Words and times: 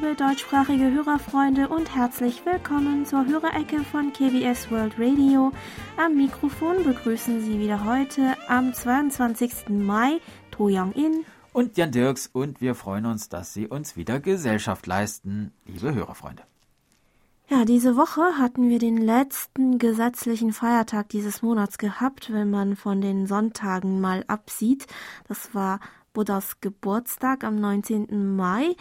Liebe 0.00 0.14
deutschsprachige 0.14 0.92
Hörerfreunde 0.92 1.68
und 1.68 1.92
herzlich 1.96 2.46
willkommen 2.46 3.04
zur 3.04 3.26
Hörerecke 3.26 3.80
von 3.82 4.12
KBS 4.12 4.70
World 4.70 4.94
Radio. 4.96 5.50
Am 5.96 6.14
Mikrofon 6.14 6.84
begrüßen 6.84 7.40
Sie 7.40 7.58
wieder 7.58 7.84
heute 7.84 8.36
am 8.46 8.72
22. 8.72 9.70
Mai 9.70 10.20
To 10.52 10.68
Young-in 10.68 11.24
und 11.52 11.76
Jan 11.76 11.90
Dirks 11.90 12.28
und 12.28 12.60
wir 12.60 12.76
freuen 12.76 13.06
uns, 13.06 13.28
dass 13.28 13.52
Sie 13.52 13.66
uns 13.66 13.96
wieder 13.96 14.20
Gesellschaft 14.20 14.86
leisten, 14.86 15.50
liebe 15.66 15.92
Hörerfreunde. 15.92 16.44
Ja, 17.48 17.64
diese 17.64 17.96
Woche 17.96 18.38
hatten 18.38 18.68
wir 18.68 18.78
den 18.78 18.98
letzten 18.98 19.80
gesetzlichen 19.80 20.52
Feiertag 20.52 21.08
dieses 21.08 21.42
Monats 21.42 21.76
gehabt, 21.76 22.32
wenn 22.32 22.50
man 22.50 22.76
von 22.76 23.00
den 23.00 23.26
Sonntagen 23.26 24.00
mal 24.00 24.22
absieht. 24.28 24.86
Das 25.26 25.56
war 25.56 25.80
Buddhas 26.12 26.60
Geburtstag 26.60 27.44
am 27.44 27.56
19. 27.60 28.34
Mai. 28.36 28.74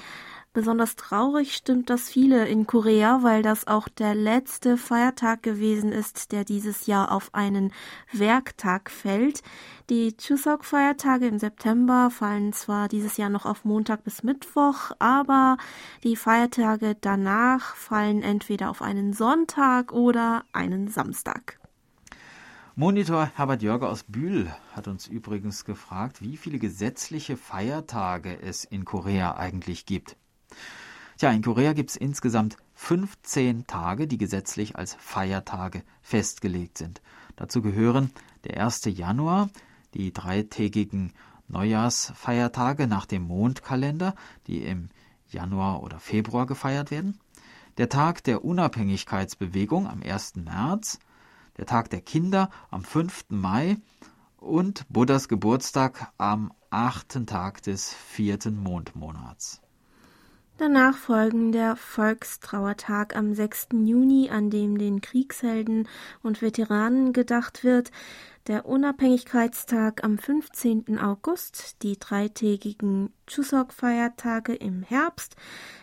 Besonders 0.57 0.95
traurig 0.95 1.55
stimmt 1.55 1.91
das 1.91 2.09
viele 2.09 2.47
in 2.47 2.65
Korea, 2.65 3.21
weil 3.21 3.43
das 3.43 3.67
auch 3.67 3.87
der 3.87 4.15
letzte 4.15 4.75
Feiertag 4.75 5.43
gewesen 5.43 5.91
ist, 5.91 6.31
der 6.31 6.45
dieses 6.45 6.87
Jahr 6.87 7.11
auf 7.11 7.29
einen 7.35 7.71
Werktag 8.11 8.89
fällt. 8.89 9.43
Die 9.91 10.17
Chuseok-Feiertage 10.17 11.27
im 11.27 11.37
September 11.37 12.09
fallen 12.09 12.53
zwar 12.53 12.87
dieses 12.87 13.17
Jahr 13.17 13.29
noch 13.29 13.45
auf 13.45 13.65
Montag 13.65 14.03
bis 14.03 14.23
Mittwoch, 14.23 14.89
aber 14.97 15.57
die 16.03 16.15
Feiertage 16.15 16.97
danach 16.99 17.75
fallen 17.75 18.23
entweder 18.23 18.71
auf 18.71 18.81
einen 18.81 19.13
Sonntag 19.13 19.91
oder 19.91 20.43
einen 20.53 20.87
Samstag. 20.87 21.59
Monitor 22.75 23.29
Herbert 23.35 23.61
Jörger 23.61 23.89
aus 23.89 24.01
Bühl 24.05 24.51
hat 24.75 24.87
uns 24.87 25.05
übrigens 25.05 25.65
gefragt, 25.65 26.23
wie 26.23 26.35
viele 26.35 26.57
gesetzliche 26.57 27.37
Feiertage 27.37 28.41
es 28.41 28.63
in 28.63 28.85
Korea 28.85 29.37
eigentlich 29.37 29.85
gibt. 29.85 30.17
Tja, 31.17 31.31
in 31.31 31.41
Korea 31.41 31.73
gibt 31.73 31.89
es 31.89 31.95
insgesamt 31.95 32.57
15 32.75 33.65
Tage, 33.65 34.05
die 34.05 34.19
gesetzlich 34.19 34.75
als 34.75 34.93
Feiertage 34.99 35.81
festgelegt 36.03 36.77
sind. 36.77 37.01
Dazu 37.35 37.63
gehören 37.63 38.11
der 38.43 38.63
1. 38.63 38.85
Januar, 38.85 39.49
die 39.95 40.13
dreitägigen 40.13 41.13
Neujahrsfeiertage 41.47 42.85
nach 42.85 43.07
dem 43.07 43.23
Mondkalender, 43.23 44.13
die 44.45 44.61
im 44.61 44.89
Januar 45.27 45.81
oder 45.81 45.99
Februar 45.99 46.45
gefeiert 46.45 46.91
werden, 46.91 47.19
der 47.77 47.89
Tag 47.89 48.23
der 48.23 48.45
Unabhängigkeitsbewegung 48.45 49.87
am 49.87 50.03
1. 50.03 50.35
März, 50.35 50.99
der 51.57 51.65
Tag 51.65 51.89
der 51.89 52.01
Kinder 52.01 52.51
am 52.69 52.83
5. 52.83 53.25
Mai 53.29 53.77
und 54.37 54.85
Buddhas 54.87 55.27
Geburtstag 55.27 56.13
am 56.19 56.53
achten 56.69 57.25
Tag 57.25 57.63
des 57.63 57.91
vierten 57.91 58.61
Mondmonats. 58.61 59.61
Danach 60.59 60.97
folgen 60.97 61.51
der 61.51 61.75
Volkstrauertag 61.75 63.15
am 63.15 63.35
6. 63.35 63.67
Juni, 63.73 64.31
an 64.31 64.49
dem 64.49 64.79
den 64.79 65.01
Kriegshelden 65.01 65.87
und 66.23 66.41
Veteranen 66.41 67.13
gedacht 67.13 67.63
wird, 67.63 67.91
der 68.47 68.65
Unabhängigkeitstag 68.65 70.03
am 70.03 70.17
15. 70.17 70.97
August, 70.97 71.83
die 71.83 71.99
dreitägigen 71.99 73.13
Chuseok-Feiertage 73.27 74.55
im 74.55 74.81
Herbst, 74.81 75.35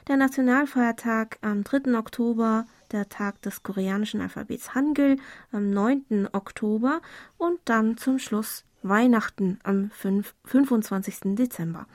der 0.08 0.16
Nationalfeiertag 0.16 1.38
am 1.40 1.62
3. 1.62 1.96
Oktober, 1.96 2.66
der 2.90 3.08
Tag 3.08 3.40
des 3.42 3.62
koreanischen 3.62 4.20
Alphabets 4.20 4.74
Hangul 4.74 5.18
am 5.52 5.70
9. 5.70 6.30
Oktober 6.32 7.00
und 7.38 7.60
dann 7.64 7.96
zum 7.96 8.18
Schluss 8.18 8.64
Weihnachten 8.82 9.60
am 9.62 9.90
5, 9.90 10.34
25. 10.44 11.36
Dezember. 11.36 11.86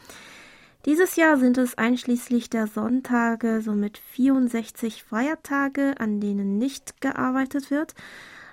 Dieses 0.85 1.17
Jahr 1.17 1.37
sind 1.37 1.57
es 1.57 1.77
einschließlich 1.77 2.49
der 2.49 2.65
Sonntage 2.65 3.61
somit 3.61 3.97
64 3.97 5.03
Feiertage, 5.03 5.95
an 5.99 6.21
denen 6.21 6.57
nicht 6.57 7.01
gearbeitet 7.01 7.69
wird. 7.69 7.95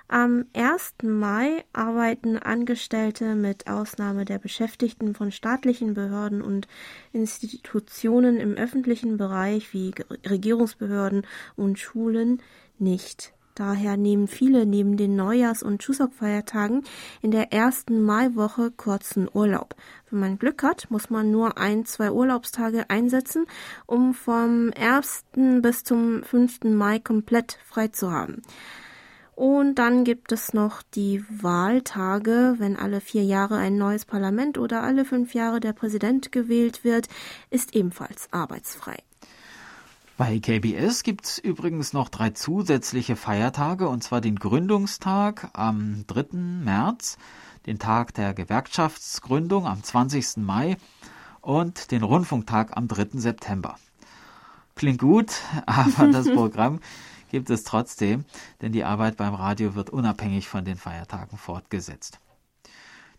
Am 0.09 0.45
1. 0.53 0.95
Mai 1.03 1.63
arbeiten 1.71 2.37
Angestellte 2.37 3.35
mit 3.35 3.67
Ausnahme 3.67 4.25
der 4.25 4.39
Beschäftigten 4.39 5.15
von 5.15 5.31
staatlichen 5.31 5.93
Behörden 5.93 6.41
und 6.41 6.67
Institutionen 7.13 8.37
im 8.37 8.55
öffentlichen 8.55 9.15
Bereich 9.15 9.73
wie 9.73 9.93
Regierungsbehörden 10.29 11.25
und 11.55 11.79
Schulen 11.79 12.41
nicht. 12.77 13.36
Daher 13.57 13.97
nehmen 13.97 14.27
viele 14.27 14.67
neben 14.67 14.97
den 14.97 15.15
Neujahrs- 15.15 15.63
und 15.63 15.81
Chuseok-Feiertagen 15.81 16.83
in 17.23 17.31
der 17.31 17.51
ersten 17.51 18.03
Maiwoche 18.03 18.69
kurzen 18.69 19.27
Urlaub. 19.33 19.73
Wenn 20.11 20.19
man 20.19 20.37
Glück 20.37 20.61
hat, 20.61 20.91
muss 20.91 21.09
man 21.09 21.31
nur 21.31 21.57
ein, 21.57 21.83
zwei 21.83 22.11
Urlaubstage 22.11 22.87
einsetzen, 22.91 23.47
um 23.87 24.13
vom 24.13 24.71
1. 24.79 25.25
bis 25.63 25.83
zum 25.83 26.21
5. 26.21 26.65
Mai 26.65 26.99
komplett 26.99 27.57
frei 27.65 27.87
zu 27.87 28.11
haben. 28.11 28.43
Und 29.33 29.75
dann 29.79 30.03
gibt 30.03 30.31
es 30.31 30.53
noch 30.53 30.83
die 30.83 31.25
Wahltage. 31.27 32.57
Wenn 32.59 32.75
alle 32.75 33.01
vier 33.01 33.23
Jahre 33.23 33.57
ein 33.57 33.75
neues 33.79 34.05
Parlament 34.05 34.59
oder 34.59 34.83
alle 34.83 35.03
fünf 35.03 35.33
Jahre 35.33 35.59
der 35.59 35.73
Präsident 35.73 36.31
gewählt 36.31 36.83
wird, 36.83 37.07
ist 37.49 37.75
ebenfalls 37.75 38.27
arbeitsfrei. 38.29 38.97
Bei 40.17 40.39
KBS 40.39 41.03
gibt 41.03 41.25
es 41.25 41.37
übrigens 41.37 41.93
noch 41.93 42.09
drei 42.09 42.31
zusätzliche 42.31 43.15
Feiertage, 43.15 43.87
und 43.87 44.03
zwar 44.03 44.19
den 44.19 44.37
Gründungstag 44.37 45.51
am 45.53 46.05
3. 46.07 46.35
März, 46.35 47.19
den 47.67 47.77
Tag 47.77 48.15
der 48.15 48.33
Gewerkschaftsgründung 48.33 49.67
am 49.67 49.83
20. 49.83 50.37
Mai 50.37 50.77
und 51.41 51.91
den 51.91 52.01
Rundfunktag 52.01 52.75
am 52.75 52.87
3. 52.87 53.19
September. 53.19 53.77
Klingt 54.73 55.01
gut, 55.01 55.33
aber 55.67 56.07
das 56.07 56.27
Programm 56.33 56.79
gibt 57.29 57.51
es 57.51 57.63
trotzdem, 57.63 58.25
denn 58.63 58.71
die 58.71 58.85
Arbeit 58.85 59.17
beim 59.17 59.35
Radio 59.35 59.75
wird 59.75 59.91
unabhängig 59.91 60.47
von 60.47 60.65
den 60.65 60.77
Feiertagen 60.77 61.37
fortgesetzt. 61.37 62.19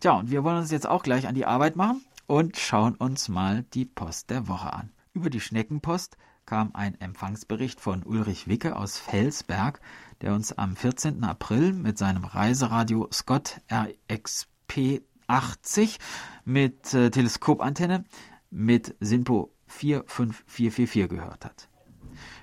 Tja, 0.01 0.11
und 0.17 0.31
wir 0.31 0.43
wollen 0.43 0.57
uns 0.57 0.71
jetzt 0.71 0.89
auch 0.89 1.03
gleich 1.03 1.29
an 1.29 1.35
die 1.35 1.45
Arbeit 1.45 1.77
machen 1.77 2.03
und 2.27 2.57
schauen 2.57 2.95
uns 2.95 3.29
mal 3.29 3.63
die 3.73 3.85
Post 3.85 4.31
der 4.31 4.49
Woche 4.49 4.73
an. 4.73 4.91
Über 5.13 5.29
die 5.29 5.39
Schneckenpost 5.39 6.17
kam 6.49 6.71
ein 6.73 6.99
Empfangsbericht 6.99 7.79
von 7.79 8.01
Ulrich 8.01 8.47
Wicke 8.47 8.75
aus 8.75 8.97
Felsberg, 8.97 9.81
der 10.21 10.33
uns 10.33 10.51
am 10.51 10.75
14. 10.75 11.23
April 11.23 11.73
mit 11.73 11.99
seinem 11.99 12.23
Reiseradio 12.25 13.07
Scott 13.13 13.61
RXP 13.71 15.03
80 15.27 15.99
mit 16.45 16.91
äh, 16.95 17.11
Teleskopantenne 17.11 18.03
mit 18.49 18.95
SINPO 18.99 19.53
45444 19.67 21.07
gehört 21.07 21.45
hat. 21.45 21.69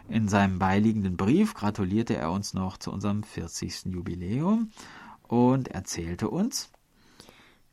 In 0.09 0.29
seinem 0.29 0.61
beiliegenden 0.61 1.17
Brief 1.17 1.55
gratulierte 1.55 2.17
er 2.17 2.31
uns 2.31 2.55
noch 2.55 2.77
zu 2.77 2.93
unserem 2.93 3.25
40. 3.25 3.87
Jubiläum 3.87 4.71
und 5.27 5.67
erzählte 5.67 6.31
uns, 6.31 6.71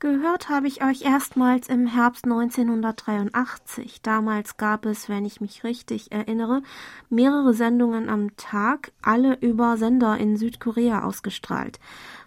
Gehört 0.04 0.50
habe 0.50 0.68
ich 0.68 0.84
euch 0.84 1.02
erstmals 1.04 1.70
im 1.70 1.88
Herbst 1.88 2.26
1983. 2.26 4.02
Damals 4.02 4.58
gab 4.58 4.86
es, 4.86 5.08
wenn 5.08 5.24
ich 5.24 5.40
mich 5.40 5.64
richtig 5.64 6.12
erinnere, 6.12 6.62
mehrere 7.10 7.54
Sendungen 7.54 8.10
am 8.10 8.36
Tag, 8.36 8.92
alle 9.02 9.38
über 9.40 9.78
Sender 9.78 10.18
in 10.18 10.36
Südkorea 10.36 11.06
ausgestrahlt. 11.06 11.80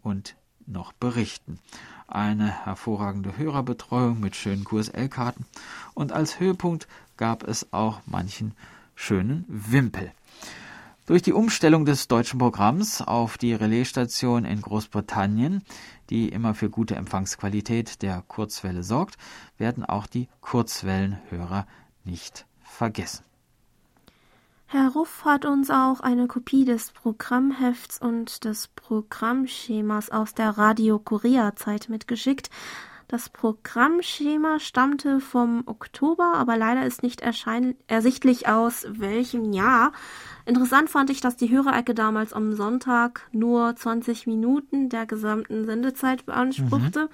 und 0.04 0.36
noch 0.68 0.94
berichten. 0.94 1.60
Eine 2.08 2.66
hervorragende 2.66 3.38
Hörerbetreuung 3.38 4.20
mit 4.20 4.36
schönen 4.36 4.64
QSL-Karten 4.64 5.46
und 5.94 6.12
als 6.12 6.40
Höhepunkt 6.40 6.88
gab 7.18 7.44
es 7.44 7.72
auch 7.74 8.02
manchen 8.06 8.54
schönen 8.96 9.46
Wimpel. 9.48 10.12
Durch 11.06 11.22
die 11.22 11.34
Umstellung 11.34 11.86
des 11.86 12.08
deutschen 12.08 12.40
Programms 12.40 13.02
auf 13.02 13.38
die 13.38 13.54
Relaisstation 13.54 14.44
in 14.44 14.62
Großbritannien, 14.62 15.64
die 16.10 16.30
immer 16.30 16.56
für 16.56 16.72
gute 16.72 16.96
Empfangsqualität 16.96 18.02
der 18.02 18.24
Kurzwelle 18.28 18.82
sorgt, 18.82 19.18
werden 19.60 19.86
auch 19.86 20.08
die 20.08 20.28
Kurzwellenhörer 20.42 21.68
nicht 22.06 22.48
vergessen. 22.64 23.24
Herr 24.68 24.90
Ruff 24.90 25.26
hat 25.26 25.46
uns 25.46 25.70
auch 25.70 26.00
eine 26.00 26.28
Kopie 26.28 26.66
des 26.66 26.92
Programmhefts 26.92 28.02
und 28.02 28.44
des 28.46 28.68
Programmschemas 28.70 30.10
aus 30.10 30.34
der 30.34 30.58
Radio 30.58 30.98
Korea 30.98 31.56
Zeit 31.56 31.88
mitgeschickt. 31.88 32.50
Das 33.08 33.30
Programmschema 33.30 34.60
stammte 34.60 35.20
vom 35.20 35.62
Oktober, 35.68 36.34
aber 36.34 36.58
leider 36.58 36.88
ist 36.88 37.04
nicht 37.04 37.22
ersichtlich 37.22 38.48
aus 38.48 38.88
welchem 38.90 39.54
Jahr. 39.54 39.92
Interessant 40.46 40.90
fand 40.90 41.12
ich, 41.12 41.22
dass 41.22 41.38
die 41.38 41.52
Hörerecke 41.52 41.94
damals 41.94 42.34
am 42.34 42.54
Sonntag 42.54 43.28
nur 43.32 43.76
20 43.76 44.26
Minuten 44.26 44.90
der 44.90 45.06
gesamten 45.06 45.66
Sendezeit 45.66 46.26
beanspruchte. 46.26 47.02
Mhm. 47.02 47.10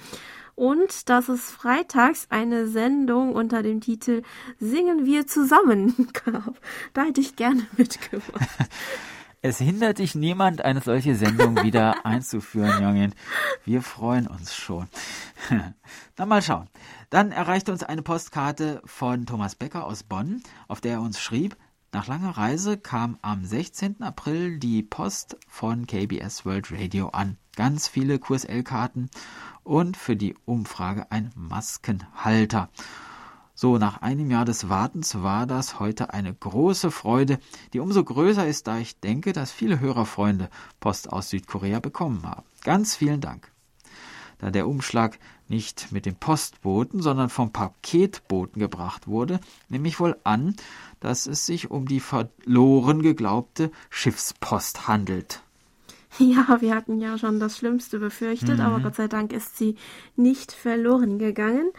Und 0.56 1.10
dass 1.10 1.30
es 1.30 1.50
freitags 1.50 2.28
eine 2.30 2.68
Sendung 2.68 3.34
unter 3.34 3.64
dem 3.64 3.82
Titel 3.82 4.22
Singen 4.60 5.06
wir 5.06 5.28
zusammen 5.28 6.08
gab. 6.26 6.60
Da 6.94 7.04
hätte 7.04 7.22
ich 7.22 7.36
gerne 7.36 7.66
mitgemacht. 7.78 8.50
Es 9.44 9.58
hindert 9.58 9.98
dich 9.98 10.14
niemand, 10.14 10.64
eine 10.64 10.82
solche 10.82 11.16
Sendung 11.16 11.64
wieder 11.64 11.96
einzuführen, 12.06 12.84
Jungen. 12.84 13.16
Wir 13.66 13.82
freuen 13.82 14.28
uns 14.28 14.54
schon. 14.54 14.88
Na 16.16 16.28
mal 16.28 16.44
schauen. 16.44 16.70
Dann 17.10 17.32
erreichte 17.32 17.72
uns 17.72 17.82
eine 17.82 18.04
Postkarte 18.04 18.84
von 18.86 19.26
Thomas 19.26 19.56
Becker 19.56 19.88
aus 19.88 20.04
Bonn, 20.04 20.44
auf 20.68 20.80
der 20.80 20.94
er 20.94 21.02
uns 21.02 21.20
schrieb, 21.20 21.58
nach 21.94 22.08
langer 22.08 22.38
Reise 22.38 22.78
kam 22.78 23.18
am 23.22 23.44
16. 23.44 24.02
April 24.02 24.60
die 24.60 24.82
Post 24.82 25.36
von 25.50 25.88
KBS 25.88 26.46
World 26.46 26.72
Radio 26.72 27.10
an. 27.10 27.38
Ganz 27.58 27.90
viele 27.90 28.18
QSL-Karten 28.18 29.10
und 29.64 29.98
für 29.98 30.16
die 30.16 30.36
Umfrage 30.46 31.12
ein 31.12 31.32
Maskenhalter. 31.36 32.70
So, 33.54 33.78
nach 33.78 34.02
einem 34.02 34.32
Jahr 34.32 34.46
des 34.46 34.70
Wartens 34.70 35.22
war 35.22 35.46
das 35.46 35.82
heute 35.82 36.14
eine 36.14 36.34
große 36.34 36.92
Freude, 36.92 37.40
die 37.74 37.82
umso 37.82 38.04
größer 38.06 38.48
ist, 38.48 38.68
da 38.68 38.78
ich 38.78 39.02
denke, 39.02 39.34
dass 39.34 39.52
viele 39.52 39.82
Hörerfreunde 39.82 40.50
Post 40.80 41.12
aus 41.12 41.30
Südkorea 41.30 41.82
bekommen 41.82 42.24
haben. 42.24 42.44
Ganz 42.64 42.96
vielen 42.96 43.20
Dank. 43.20 43.52
Da 44.42 44.50
der 44.50 44.68
Umschlag 44.68 45.20
nicht 45.48 45.92
mit 45.92 46.08
dem 46.08 46.16
Postboten, 46.16 47.02
sondern 47.02 47.30
vom 47.30 47.54
Paketboten 47.54 48.60
gebracht 48.60 49.08
wurde, 49.08 49.40
nehme 49.70 49.88
ich 49.88 50.00
wohl 50.00 50.18
an, 50.24 50.56
dass 51.00 51.28
es 51.28 51.46
sich 51.46 51.70
um 51.70 51.88
die 51.88 52.00
verloren 52.00 53.04
geglaubte 53.04 53.72
Schiffspost 53.92 54.88
handelt. 54.88 55.44
Ja, 56.18 56.60
wir 56.60 56.76
hatten 56.76 57.00
ja 57.00 57.18
schon 57.18 57.40
das 57.40 57.58
Schlimmste 57.58 58.00
befürchtet, 58.00 58.58
mhm. 58.58 58.66
aber 58.66 58.80
Gott 58.80 58.96
sei 58.96 59.08
Dank 59.08 59.32
ist 59.32 59.58
sie 59.58 59.76
nicht 60.16 60.52
verloren 60.52 61.20
gegangen. 61.20 61.72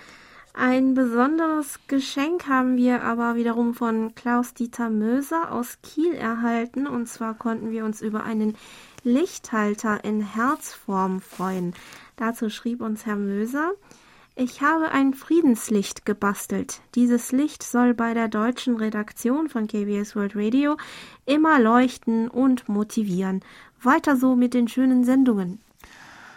Ein 0.55 0.93
besonderes 0.95 1.81
Geschenk 1.87 2.47
haben 2.47 2.77
wir 2.77 3.03
aber 3.03 3.37
wiederum 3.37 3.73
von 3.73 4.15
Klaus-Dieter 4.15 4.91
Möser 4.91 5.51
aus 5.51 5.79
Kiel 5.83 6.13
erhalten. 6.13 6.87
Und 6.87 7.09
zwar 7.09 7.35
konnten 7.35 7.71
wir 7.71 7.87
uns 7.87 8.03
über 8.03 8.23
einen 8.25 8.57
Lichthalter 9.03 10.05
in 10.05 10.21
Herzform 10.21 11.21
freuen. 11.23 11.75
Dazu 12.23 12.51
schrieb 12.51 12.83
uns 12.83 13.05
Herr 13.05 13.17
Möser, 13.17 13.73
ich 14.37 14.63
habe 14.63 14.93
ein 14.93 15.13
Friedenslicht 15.13 16.07
gebastelt. 16.07 16.81
Dieses 16.95 17.33
Licht 17.33 17.65
soll 17.65 17.95
bei 17.95 18.15
der 18.15 18.29
deutschen 18.29 18.77
Redaktion 18.77 19.49
von 19.49 19.67
KBS 19.67 20.15
World 20.15 20.37
Radio 20.37 20.77
immer 21.27 21.59
leuchten 21.59 22.29
und 22.29 22.69
motivieren. 22.69 23.41
Weiter 23.83 24.17
so 24.17 24.37
mit 24.37 24.55
den 24.55 24.69
schönen 24.69 25.03
Sendungen. 25.03 25.59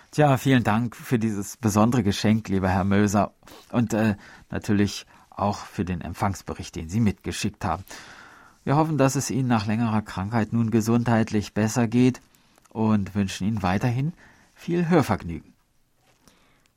Tja, 0.09 0.37
vielen 0.37 0.63
Dank 0.63 0.95
für 0.95 1.19
dieses 1.19 1.55
besondere 1.55 2.01
Geschenk, 2.01 2.49
lieber 2.49 2.69
Herr 2.69 2.83
Möser. 2.83 3.31
Und 3.71 3.93
äh, 3.93 4.15
natürlich 4.49 5.05
auch 5.29 5.59
für 5.59 5.85
den 5.85 6.01
Empfangsbericht, 6.01 6.75
den 6.75 6.89
Sie 6.89 6.99
mitgeschickt 6.99 7.63
haben. 7.63 7.83
Wir 8.63 8.75
hoffen, 8.75 8.97
dass 8.97 9.13
es 9.13 9.29
Ihnen 9.29 9.49
nach 9.49 9.67
längerer 9.67 10.01
Krankheit 10.01 10.51
nun 10.51 10.71
gesundheitlich 10.71 11.53
besser 11.53 11.87
geht 11.87 12.21
und 12.69 13.13
wünschen 13.13 13.47
Ihnen 13.47 13.61
weiterhin 13.61 14.13
viel 14.55 14.89
Hörvergnügen. 14.89 15.54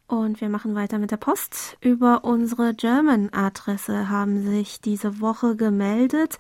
Und 0.09 0.41
wir 0.41 0.49
machen 0.49 0.75
weiter 0.75 0.99
mit 0.99 1.11
der 1.11 1.19
Post. 1.19 1.77
Über 1.81 2.25
unsere 2.25 2.75
German-Adresse 2.75 4.09
haben 4.09 4.43
sich 4.43 4.81
diese 4.81 5.21
Woche 5.21 5.55
gemeldet 5.55 6.39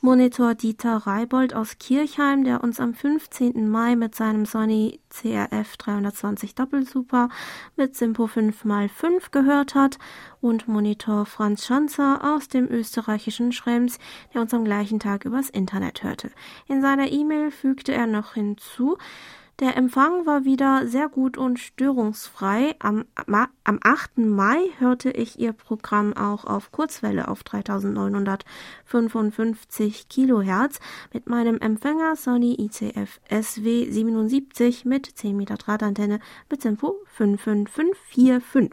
Monitor 0.00 0.54
Dieter 0.54 0.98
Reibold 0.98 1.54
aus 1.54 1.78
Kirchheim, 1.78 2.44
der 2.44 2.62
uns 2.62 2.78
am 2.78 2.94
15. 2.94 3.68
Mai 3.68 3.96
mit 3.96 4.14
seinem 4.14 4.46
Sony 4.46 5.00
CRF 5.08 5.76
320 5.76 6.54
Doppelsuper 6.54 7.28
mit 7.74 7.96
Simpo 7.96 8.26
5x5 8.26 9.32
gehört 9.32 9.74
hat 9.74 9.98
und 10.40 10.68
Monitor 10.68 11.26
Franz 11.26 11.66
Schanzer 11.66 12.20
aus 12.22 12.46
dem 12.46 12.68
österreichischen 12.68 13.50
Schrems, 13.50 13.98
der 14.32 14.40
uns 14.40 14.54
am 14.54 14.64
gleichen 14.64 15.00
Tag 15.00 15.24
übers 15.24 15.50
Internet 15.50 16.04
hörte. 16.04 16.30
In 16.68 16.80
seiner 16.80 17.10
E-Mail 17.10 17.50
fügte 17.50 17.92
er 17.92 18.06
noch 18.06 18.34
hinzu, 18.34 18.98
der 19.60 19.76
Empfang 19.76 20.24
war 20.24 20.44
wieder 20.44 20.86
sehr 20.86 21.08
gut 21.08 21.36
und 21.36 21.58
störungsfrei. 21.58 22.76
Am, 22.78 23.06
am 23.64 23.80
8. 23.82 24.18
Mai 24.18 24.68
hörte 24.78 25.10
ich 25.10 25.40
ihr 25.40 25.52
Programm 25.52 26.16
auch 26.16 26.44
auf 26.44 26.70
Kurzwelle 26.70 27.26
auf 27.26 27.42
3955 27.42 30.08
Kilohertz 30.08 30.78
mit 31.12 31.28
meinem 31.28 31.58
Empfänger 31.58 32.14
Sony 32.14 32.54
ICF 32.60 33.18
SW 33.28 33.90
77 33.90 34.84
mit 34.84 35.06
10 35.06 35.36
Meter 35.36 35.56
Drahtantenne 35.56 36.20
mit 36.48 36.60
Tempo 36.60 36.94
55545. 37.16 38.70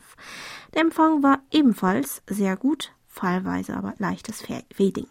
Der 0.75 0.81
Empfang 0.81 1.23
war 1.23 1.39
ebenfalls 1.49 2.21
sehr 2.29 2.55
gut, 2.57 2.91
fallweise 3.07 3.75
aber 3.75 3.95
leichtes 3.97 4.43
Fading. 4.71 5.07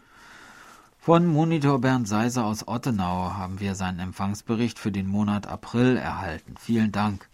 Von 1.05 1.27
Monitor 1.27 1.81
Bernd 1.81 2.07
Seiser 2.07 2.45
aus 2.45 2.67
Ottenau 2.67 3.33
haben 3.35 3.59
wir 3.59 3.75
seinen 3.75 3.99
Empfangsbericht 3.99 4.79
für 4.79 4.91
den 4.91 5.05
Monat 5.05 5.45
April 5.45 5.97
erhalten. 5.97 6.55
Vielen 6.59 6.91
Dank. 6.91 7.29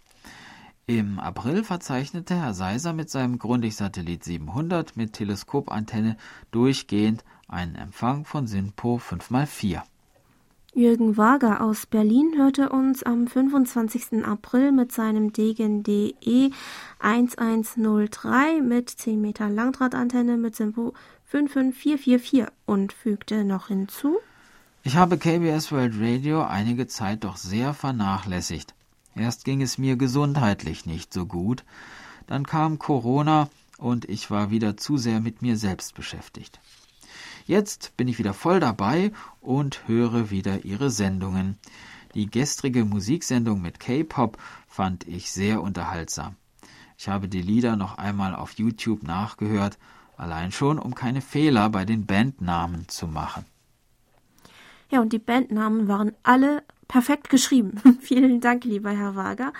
Im 0.84 1.18
April 1.18 1.64
verzeichnete 1.64 2.34
Herr 2.34 2.52
Seiser 2.52 2.92
mit 2.92 3.08
seinem 3.08 3.38
Grundig-Satellit 3.38 4.24
700 4.24 4.94
mit 4.98 5.14
Teleskopantenne 5.14 6.18
durchgehend 6.50 7.24
einen 7.48 7.74
Empfang 7.76 8.26
von 8.26 8.46
SINPO 8.46 8.98
5x4. 8.98 9.80
Jürgen 10.74 11.18
Wager 11.18 11.62
aus 11.62 11.86
Berlin 11.86 12.32
hörte 12.36 12.68
uns 12.68 13.02
am 13.02 13.26
25. 13.26 14.24
April 14.24 14.72
mit 14.72 14.90
seinem 14.90 15.32
Degen 15.32 15.82
DE 15.82 16.50
1103 16.98 18.60
mit 18.60 18.90
10 18.90 19.20
Meter 19.20 19.48
Langdrahtantenne 19.48 20.36
mit 20.36 20.56
SINPO 20.56 20.92
55444 21.32 22.46
und 22.66 22.92
fügte 22.92 23.44
noch 23.44 23.68
hinzu. 23.68 24.18
Ich 24.82 24.96
habe 24.96 25.16
KBS 25.16 25.72
World 25.72 25.94
Radio 25.98 26.42
einige 26.42 26.86
Zeit 26.88 27.24
doch 27.24 27.38
sehr 27.38 27.72
vernachlässigt. 27.72 28.74
Erst 29.14 29.46
ging 29.46 29.62
es 29.62 29.78
mir 29.78 29.96
gesundheitlich 29.96 30.84
nicht 30.84 31.14
so 31.14 31.24
gut, 31.24 31.64
dann 32.26 32.44
kam 32.44 32.78
Corona 32.78 33.48
und 33.78 34.04
ich 34.10 34.30
war 34.30 34.50
wieder 34.50 34.76
zu 34.76 34.98
sehr 34.98 35.20
mit 35.20 35.40
mir 35.40 35.56
selbst 35.56 35.94
beschäftigt. 35.94 36.60
Jetzt 37.46 37.96
bin 37.96 38.08
ich 38.08 38.18
wieder 38.18 38.34
voll 38.34 38.60
dabei 38.60 39.10
und 39.40 39.88
höre 39.88 40.30
wieder 40.30 40.66
Ihre 40.66 40.90
Sendungen. 40.90 41.58
Die 42.14 42.30
gestrige 42.30 42.84
Musiksendung 42.84 43.62
mit 43.62 43.80
K-Pop 43.80 44.36
fand 44.68 45.08
ich 45.08 45.32
sehr 45.32 45.62
unterhaltsam. 45.62 46.36
Ich 46.98 47.08
habe 47.08 47.26
die 47.26 47.42
Lieder 47.42 47.76
noch 47.76 47.96
einmal 47.96 48.34
auf 48.34 48.52
YouTube 48.58 49.02
nachgehört 49.02 49.78
allein 50.22 50.52
schon, 50.52 50.78
um 50.78 50.94
keine 50.94 51.20
Fehler 51.20 51.68
bei 51.68 51.84
den 51.84 52.06
Bandnamen 52.06 52.88
zu 52.88 53.06
machen. 53.06 53.44
Ja, 54.90 55.00
und 55.00 55.12
die 55.12 55.18
Bandnamen 55.18 55.88
waren 55.88 56.12
alle 56.22 56.62
perfekt 56.88 57.28
geschrieben. 57.28 57.80
Vielen 58.00 58.40
Dank, 58.40 58.64
lieber 58.64 58.90
Herr 58.90 59.16
Wager. 59.16 59.52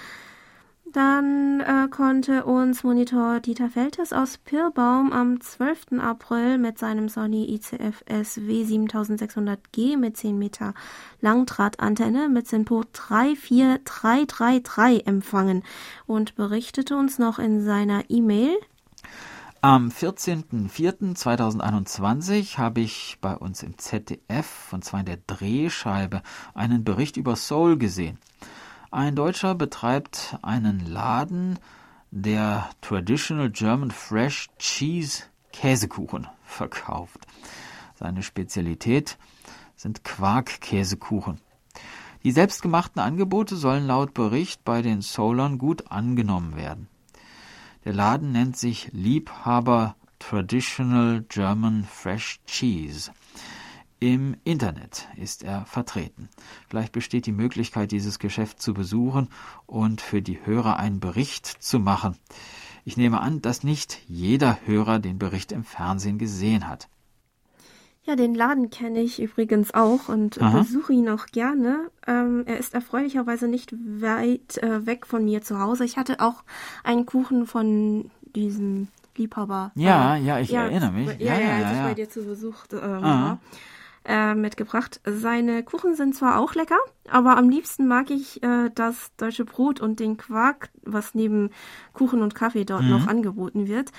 Dann 0.92 1.60
äh, 1.60 1.88
konnte 1.88 2.44
uns 2.44 2.84
Monitor 2.84 3.40
Dieter 3.40 3.70
Feltes 3.70 4.12
aus 4.12 4.36
Pirbaum 4.36 5.10
am 5.10 5.40
12. 5.40 5.98
April 5.98 6.58
mit 6.58 6.78
seinem 6.78 7.08
Sony 7.08 7.50
ICF 7.54 8.04
SW 8.06 8.62
7600G 8.62 9.96
mit 9.96 10.18
10 10.18 10.38
Meter 10.38 10.74
Langdrahtantenne 11.22 12.28
mit 12.28 12.46
Simpo 12.46 12.84
34333 12.92 15.06
empfangen 15.06 15.62
und 16.06 16.34
berichtete 16.34 16.94
uns 16.94 17.18
noch 17.18 17.38
in 17.38 17.62
seiner 17.62 18.10
E-Mail, 18.10 18.58
am 19.62 19.88
14.04.2021 19.90 22.58
habe 22.58 22.80
ich 22.80 23.18
bei 23.20 23.36
uns 23.36 23.62
im 23.62 23.78
ZDF, 23.78 24.72
und 24.72 24.84
zwar 24.84 24.98
in 25.00 25.06
der 25.06 25.18
Drehscheibe, 25.24 26.22
einen 26.52 26.82
Bericht 26.82 27.16
über 27.16 27.36
Soul 27.36 27.78
gesehen. 27.78 28.18
Ein 28.90 29.14
Deutscher 29.14 29.54
betreibt 29.54 30.36
einen 30.42 30.84
Laden, 30.84 31.60
der 32.10 32.70
Traditional 32.80 33.50
German 33.50 33.92
Fresh 33.92 34.48
Cheese 34.58 35.22
Käsekuchen 35.52 36.26
verkauft. 36.42 37.20
Seine 37.94 38.24
Spezialität 38.24 39.16
sind 39.76 40.02
Quarkkäsekuchen. 40.02 41.38
Die 42.24 42.32
selbstgemachten 42.32 43.00
Angebote 43.00 43.54
sollen 43.54 43.86
laut 43.86 44.12
Bericht 44.12 44.64
bei 44.64 44.82
den 44.82 45.02
Soulern 45.02 45.58
gut 45.58 45.92
angenommen 45.92 46.56
werden. 46.56 46.88
Der 47.84 47.92
Laden 47.92 48.30
nennt 48.30 48.56
sich 48.56 48.90
Liebhaber 48.92 49.96
Traditional 50.20 51.24
German 51.28 51.84
Fresh 51.84 52.38
Cheese. 52.46 53.10
im 53.98 54.36
Internet 54.42 55.08
ist 55.16 55.44
er 55.44 55.64
vertreten. 55.64 56.28
Vielleicht 56.68 56.92
besteht 56.92 57.26
die 57.26 57.32
Möglichkeit, 57.32 57.92
dieses 57.92 58.18
Geschäft 58.18 58.60
zu 58.60 58.74
besuchen 58.74 59.28
und 59.66 60.00
für 60.00 60.22
die 60.22 60.44
Hörer 60.44 60.76
einen 60.76 60.98
Bericht 60.98 61.46
zu 61.46 61.78
machen. 61.78 62.16
Ich 62.84 62.96
nehme 62.96 63.20
an, 63.20 63.42
dass 63.42 63.62
nicht 63.62 64.00
jeder 64.08 64.58
Hörer 64.64 64.98
den 64.98 65.18
Bericht 65.20 65.52
im 65.52 65.62
Fernsehen 65.62 66.18
gesehen 66.18 66.68
hat. 66.68 66.88
Ja, 68.04 68.16
den 68.16 68.34
Laden 68.34 68.68
kenne 68.70 69.00
ich 69.00 69.22
übrigens 69.22 69.74
auch 69.74 70.08
und 70.08 70.42
Aha. 70.42 70.58
besuche 70.58 70.92
ihn 70.92 71.08
auch 71.08 71.26
gerne. 71.26 71.88
Ähm, 72.06 72.42
er 72.46 72.58
ist 72.58 72.74
erfreulicherweise 72.74 73.46
nicht 73.46 73.72
weit 73.72 74.58
äh, 74.58 74.84
weg 74.86 75.06
von 75.06 75.24
mir 75.24 75.42
zu 75.42 75.60
Hause. 75.60 75.84
Ich 75.84 75.96
hatte 75.96 76.18
auch 76.18 76.42
einen 76.82 77.06
Kuchen 77.06 77.46
von 77.46 78.10
diesem 78.34 78.88
Liebhaber. 79.16 79.70
Ja, 79.76 80.16
äh, 80.16 80.20
ja, 80.20 80.40
ich 80.40 80.50
ja, 80.50 80.64
erinnere 80.64 80.90
mich. 80.90 81.06
Ja, 81.20 81.34
ja, 81.34 81.40
ja, 81.40 81.54
als 81.54 81.62
ja, 81.62 81.72
ich 81.72 81.88
bei 81.90 81.94
dir 81.94 82.10
zu 82.10 82.24
Besuch 82.24 82.64
äh, 82.72 82.82
war. 82.82 83.38
Mitgebracht. 84.34 85.00
Seine 85.04 85.62
Kuchen 85.62 85.94
sind 85.94 86.16
zwar 86.16 86.40
auch 86.40 86.56
lecker, 86.56 86.78
aber 87.08 87.36
am 87.36 87.48
liebsten 87.48 87.86
mag 87.86 88.10
ich 88.10 88.42
äh, 88.42 88.68
das 88.74 89.12
deutsche 89.16 89.44
Brot 89.44 89.80
und 89.80 90.00
den 90.00 90.16
Quark, 90.16 90.70
was 90.82 91.14
neben 91.14 91.50
Kuchen 91.92 92.20
und 92.20 92.34
Kaffee 92.34 92.64
dort 92.64 92.82
mhm. 92.82 92.90
noch 92.90 93.06
angeboten 93.06 93.68
wird. 93.68 93.92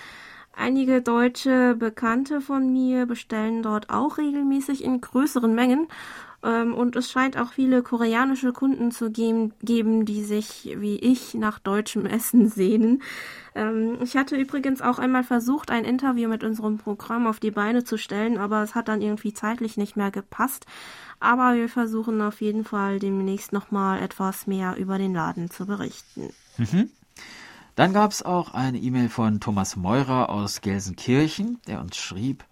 Einige 0.55 1.01
deutsche 1.01 1.75
Bekannte 1.75 2.39
von 2.39 2.71
mir 2.71 3.05
bestellen 3.05 3.63
dort 3.63 3.89
auch 3.89 4.17
regelmäßig 4.17 4.83
in 4.83 5.01
größeren 5.01 5.53
Mengen. 5.53 5.87
Ähm, 6.43 6.73
und 6.73 6.95
es 6.95 7.09
scheint 7.09 7.37
auch 7.37 7.53
viele 7.53 7.81
koreanische 7.81 8.51
Kunden 8.51 8.91
zu 8.91 9.09
geben, 9.11 9.53
die 9.61 10.23
sich 10.23 10.75
wie 10.77 10.97
ich 10.97 11.33
nach 11.33 11.57
deutschem 11.57 12.05
Essen 12.05 12.49
sehnen. 12.49 13.01
Ähm, 13.55 13.97
ich 14.03 14.15
hatte 14.15 14.35
übrigens 14.35 14.81
auch 14.81 14.99
einmal 14.99 15.23
versucht, 15.23 15.71
ein 15.71 15.85
Interview 15.85 16.29
mit 16.29 16.43
unserem 16.43 16.77
Programm 16.77 17.27
auf 17.27 17.39
die 17.39 17.51
Beine 17.51 17.83
zu 17.83 17.97
stellen, 17.97 18.37
aber 18.37 18.61
es 18.61 18.75
hat 18.75 18.89
dann 18.89 19.01
irgendwie 19.01 19.33
zeitlich 19.33 19.77
nicht 19.77 19.95
mehr 19.95 20.11
gepasst. 20.11 20.65
Aber 21.19 21.55
wir 21.55 21.69
versuchen 21.69 22.21
auf 22.21 22.41
jeden 22.41 22.65
Fall 22.65 22.99
demnächst 22.99 23.53
nochmal 23.53 24.01
etwas 24.03 24.45
mehr 24.45 24.75
über 24.75 24.97
den 24.97 25.13
Laden 25.13 25.49
zu 25.49 25.65
berichten. 25.65 26.29
Mhm. 26.57 26.89
Dann 27.75 27.93
gab 27.93 28.11
es 28.11 28.21
auch 28.21 28.53
eine 28.53 28.77
E-Mail 28.77 29.09
von 29.09 29.39
Thomas 29.39 29.75
Meurer 29.75 30.29
aus 30.29 30.61
Gelsenkirchen, 30.61 31.59
der 31.67 31.81
uns 31.81 31.97
schrieb, 31.97 32.45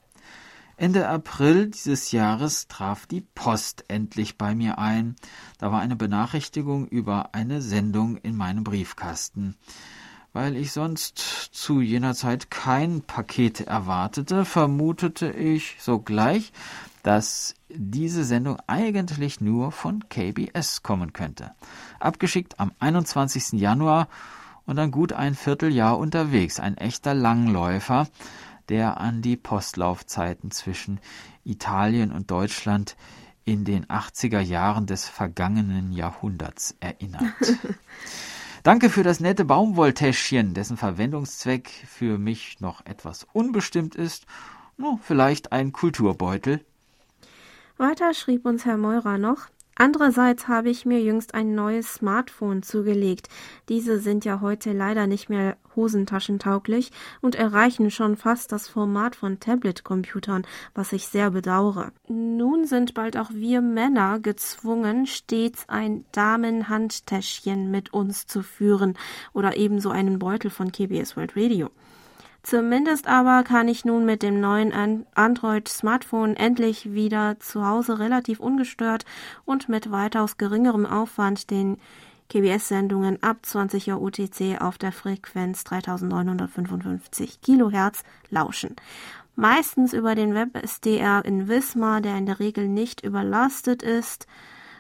Ende 0.82 1.08
April 1.08 1.68
dieses 1.68 2.12
Jahres 2.12 2.68
traf 2.68 3.06
die 3.06 3.22
Post 3.22 3.86
endlich 3.88 4.40
bei 4.40 4.56
mir 4.56 4.80
ein. 4.80 5.16
Da 5.60 5.72
war 5.72 5.80
eine 5.80 5.96
Benachrichtigung 5.96 6.88
über 6.88 7.36
eine 7.36 7.62
Sendung 7.62 8.18
in 8.18 8.36
meinem 8.36 8.64
Briefkasten. 8.64 9.58
Weil 10.34 10.56
ich 10.56 10.72
sonst 10.72 11.20
zu 11.20 11.82
jener 11.82 12.16
Zeit 12.16 12.50
kein 12.50 13.02
Paket 13.02 13.62
erwartete, 13.62 14.44
vermutete 14.44 15.30
ich 15.30 15.76
sogleich, 15.80 16.52
dass 17.04 17.54
diese 17.70 18.24
Sendung 18.24 18.58
eigentlich 18.66 19.40
nur 19.40 19.72
von 19.72 20.10
KBS 20.10 20.82
kommen 20.82 21.14
könnte. 21.14 21.52
Abgeschickt 22.00 22.60
am 22.60 22.72
21. 22.80 23.60
Januar 23.60 24.08
und 24.72 24.78
dann 24.78 24.90
gut 24.90 25.12
ein 25.12 25.36
Vierteljahr 25.36 25.98
unterwegs, 25.98 26.58
ein 26.58 26.78
echter 26.78 27.14
Langläufer, 27.14 28.08
der 28.70 29.02
an 29.02 29.22
die 29.22 29.36
Postlaufzeiten 29.36 30.50
zwischen 30.50 31.02
Italien 31.44 32.14
und 32.14 32.32
Deutschland 32.32 32.96
in 33.44 33.66
den 33.66 33.86
80er 33.88 34.40
Jahren 34.40 34.86
des 34.86 35.10
vergangenen 35.10 35.92
Jahrhunderts 35.92 36.78
erinnert. 36.80 37.22
Danke 38.64 38.90
für 38.90 39.04
das 39.04 39.20
nette 39.20 39.44
Baumwolltäschchen, 39.44 40.54
dessen 40.54 40.78
Verwendungszweck 40.78 41.68
für 41.68 42.18
mich 42.18 42.62
noch 42.62 42.86
etwas 42.86 43.28
unbestimmt 43.34 43.94
ist. 43.94 44.26
No, 44.78 45.02
vielleicht 45.04 45.52
ein 45.52 45.74
Kulturbeutel. 45.74 46.64
Weiter 47.76 48.14
schrieb 48.14 48.46
uns 48.46 48.64
Herr 48.64 48.78
Meurer 48.78 49.18
noch, 49.18 49.50
Andererseits 49.76 50.48
habe 50.48 50.70
ich 50.70 50.86
mir 50.86 51.02
jüngst 51.02 51.34
ein 51.34 51.56
neues 51.56 51.94
Smartphone 51.94 52.62
zugelegt. 52.62 53.30
Diese 53.70 54.00
sind 54.00 54.26
ja 54.26 54.42
heute 54.42 54.74
leider 54.74 55.08
nicht 55.08 55.30
mehr 55.30 55.58
hosentaschentauglich 55.76 56.92
und 57.22 57.36
erreichen 57.36 57.90
schon 57.90 58.18
fast 58.18 58.52
das 58.52 58.68
Format 58.68 59.16
von 59.16 59.40
Tablet-Computern, 59.40 60.46
was 60.74 60.92
ich 60.92 61.08
sehr 61.08 61.32
bedauere. 61.32 61.92
Nun 62.08 62.66
sind 62.66 62.94
bald 62.94 63.18
auch 63.18 63.32
wir 63.32 63.62
Männer 63.62 64.20
gezwungen, 64.20 65.08
stets 65.08 65.68
ein 65.68 66.06
Damenhandtäschchen 66.12 67.72
mit 67.72 67.94
uns 67.94 68.28
zu 68.28 68.44
führen 68.44 68.98
oder 69.34 69.56
ebenso 69.56 69.90
einen 69.90 70.20
Beutel 70.20 70.52
von 70.52 70.72
KBS 70.72 71.16
World 71.16 71.36
Radio. 71.36 71.70
Zumindest 72.44 73.08
aber 73.08 73.44
kann 73.44 73.68
ich 73.68 73.86
nun 73.86 74.06
mit 74.06 74.24
dem 74.24 74.40
neuen 74.40 75.06
Android-Smartphone 75.14 76.36
endlich 76.36 76.92
wieder 76.92 77.40
zu 77.40 77.66
Hause 77.66 78.00
relativ 78.00 78.40
ungestört 78.40 79.06
und 79.46 79.70
mit 79.70 79.92
weitaus 79.92 80.38
geringerem 80.38 80.88
Aufwand 80.88 81.52
den 81.52 81.78
KBS-Sendungen 82.30 83.22
ab 83.22 83.38
20 83.44 83.90
Uhr 83.92 84.02
UTC 84.02 84.60
auf 84.60 84.78
der 84.78 84.92
Frequenz 84.92 85.64
3955 85.66 87.42
Kilohertz 87.42 88.04
lauschen. 88.30 88.76
Meistens 89.36 89.94
über 89.94 90.16
den 90.16 90.34
WebSDR 90.34 91.24
in 91.26 91.48
Wismar, 91.48 92.02
der 92.02 92.18
in 92.18 92.26
der 92.26 92.40
Regel 92.40 92.68
nicht 92.68 93.04
überlastet 93.04 93.84
ist, 93.84 94.28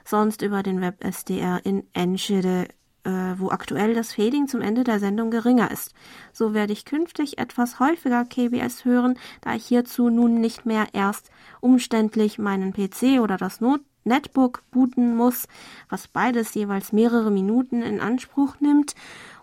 sonst 0.03 0.41
über 0.41 0.63
den 0.63 0.82
WebSDR 0.82 1.62
in 1.63 1.84
Enschede 1.94 2.68
wo 3.03 3.50
aktuell 3.50 3.96
das 3.96 4.13
Fading 4.13 4.48
zum 4.48 4.62
Ende 4.62 4.84
der 4.84 5.00
Sendung 5.00 5.31
geringer 5.31 5.72
ist. 5.72 5.93
So 6.34 6.53
werde 6.53 6.74
ich 6.74 6.86
künftig 6.86 7.39
etwas 7.39 7.79
häufiger 7.79 8.25
KBS 8.25 8.86
hören, 8.86 9.17
da 9.41 9.55
ich 9.55 9.65
hierzu 9.65 10.10
nun 10.10 10.39
nicht 10.39 10.65
mehr 10.65 10.88
erst 10.93 11.31
umständlich 11.62 12.38
meinen 12.38 12.74
PC 12.74 13.20
oder 13.22 13.38
das 13.38 13.62
Not 13.62 13.81
Netbook 14.03 14.63
booten 14.72 15.15
muss, 15.15 15.48
was 15.89 16.08
beides 16.08 16.53
jeweils 16.55 16.91
mehrere 16.91 17.29
Minuten 17.29 17.84
in 17.84 18.00
Anspruch 18.00 18.60
nimmt 18.60 18.96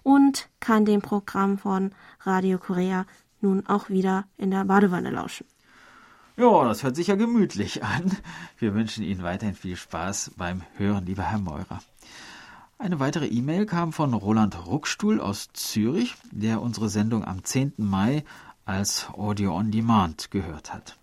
und 0.03 0.49
kann 0.61 0.85
dem 0.85 1.01
Programm 1.01 1.59
von 1.59 1.93
Radio 2.21 2.59
Korea 2.59 3.07
nun 3.41 3.67
auch 3.67 3.89
wieder 3.89 4.25
in 4.37 4.51
der 4.51 4.65
Badewanne 4.65 5.11
lauschen. 5.11 5.47
Ja, 6.37 6.65
das 6.65 6.83
hört 6.83 6.97
sich 6.97 7.09
ja 7.09 7.17
gemütlich 7.17 7.83
an. 7.85 8.17
Wir 8.59 8.75
wünschen 8.75 9.05
Ihnen 9.05 9.23
weiterhin 9.23 9.55
viel 9.55 9.77
Spaß 9.77 10.33
beim 10.37 10.63
Hören, 10.77 11.07
lieber 11.07 11.25
Herr 11.25 11.39
Meurer. 11.39 11.81
Eine 12.81 13.01
weitere 13.01 13.27
E-Mail 13.27 13.67
kam 13.67 13.93
von 13.93 14.15
Roland 14.15 14.67
Ruckstuhl 14.67 15.21
aus 15.21 15.49
Zürich, 15.53 16.15
der 16.31 16.63
unsere 16.63 16.89
Sendung 16.89 17.25
am 17.25 17.43
10. 17.43 17.73
Mai 17.77 18.25
als 18.65 19.09
Audio 19.13 19.57
on 19.57 19.73
Demand 19.73 20.31
gehört 20.31 20.73
hat. 20.73 20.97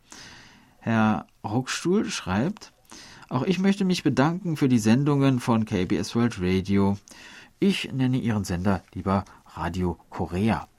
Herr 0.79 1.27
Ruckstuhl 1.43 2.09
schreibt, 2.09 2.71
auch 3.27 3.43
ich 3.43 3.59
möchte 3.59 3.83
mich 3.83 4.03
bedanken 4.03 4.55
für 4.55 4.69
die 4.69 4.79
Sendungen 4.79 5.41
von 5.41 5.65
KBS 5.65 6.15
World 6.15 6.39
Radio. 6.39 6.97
Ich 7.59 7.91
nenne 7.91 8.19
Ihren 8.19 8.45
Sender 8.45 8.81
lieber 8.93 9.25
Radio 9.53 9.99
Korea. 10.09 10.69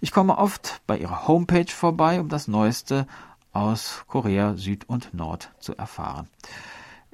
Ich 0.00 0.12
komme 0.12 0.38
oft 0.38 0.82
bei 0.86 0.98
Ihrer 0.98 1.26
Homepage 1.26 1.66
vorbei, 1.66 2.20
um 2.20 2.28
das 2.28 2.46
Neueste 2.46 3.08
aus 3.52 4.04
Korea 4.06 4.56
Süd 4.56 4.88
und 4.88 5.14
Nord 5.14 5.50
zu 5.58 5.76
erfahren. 5.76 6.28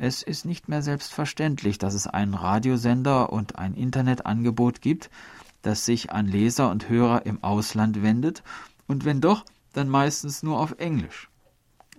Es 0.02 0.22
ist 0.22 0.46
nicht 0.46 0.66
mehr 0.66 0.80
selbstverständlich, 0.80 1.76
dass 1.76 1.92
es 1.92 2.06
einen 2.06 2.32
Radiosender 2.32 3.30
und 3.30 3.56
ein 3.56 3.74
Internetangebot 3.74 4.80
gibt, 4.80 5.10
das 5.60 5.84
sich 5.84 6.10
an 6.10 6.26
Leser 6.26 6.70
und 6.70 6.88
Hörer 6.88 7.26
im 7.26 7.44
Ausland 7.44 8.02
wendet, 8.02 8.42
und 8.86 9.04
wenn 9.04 9.20
doch, 9.20 9.44
dann 9.74 9.90
meistens 9.90 10.42
nur 10.42 10.58
auf 10.58 10.76
Englisch. 10.78 11.28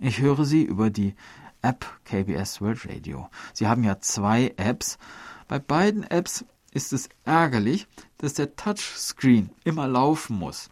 Ich 0.00 0.18
höre 0.20 0.44
sie 0.44 0.64
über 0.64 0.90
die 0.90 1.14
App 1.62 1.86
KBS 2.04 2.60
World 2.60 2.88
Radio. 2.88 3.30
Sie 3.52 3.68
haben 3.68 3.84
ja 3.84 4.00
zwei 4.00 4.52
Apps. 4.56 4.98
Bei 5.46 5.60
beiden 5.60 6.02
Apps 6.02 6.44
ist 6.72 6.92
es 6.92 7.08
ärgerlich, 7.24 7.86
dass 8.18 8.34
der 8.34 8.56
Touchscreen 8.56 9.50
immer 9.62 9.86
laufen 9.86 10.36
muss. 10.40 10.70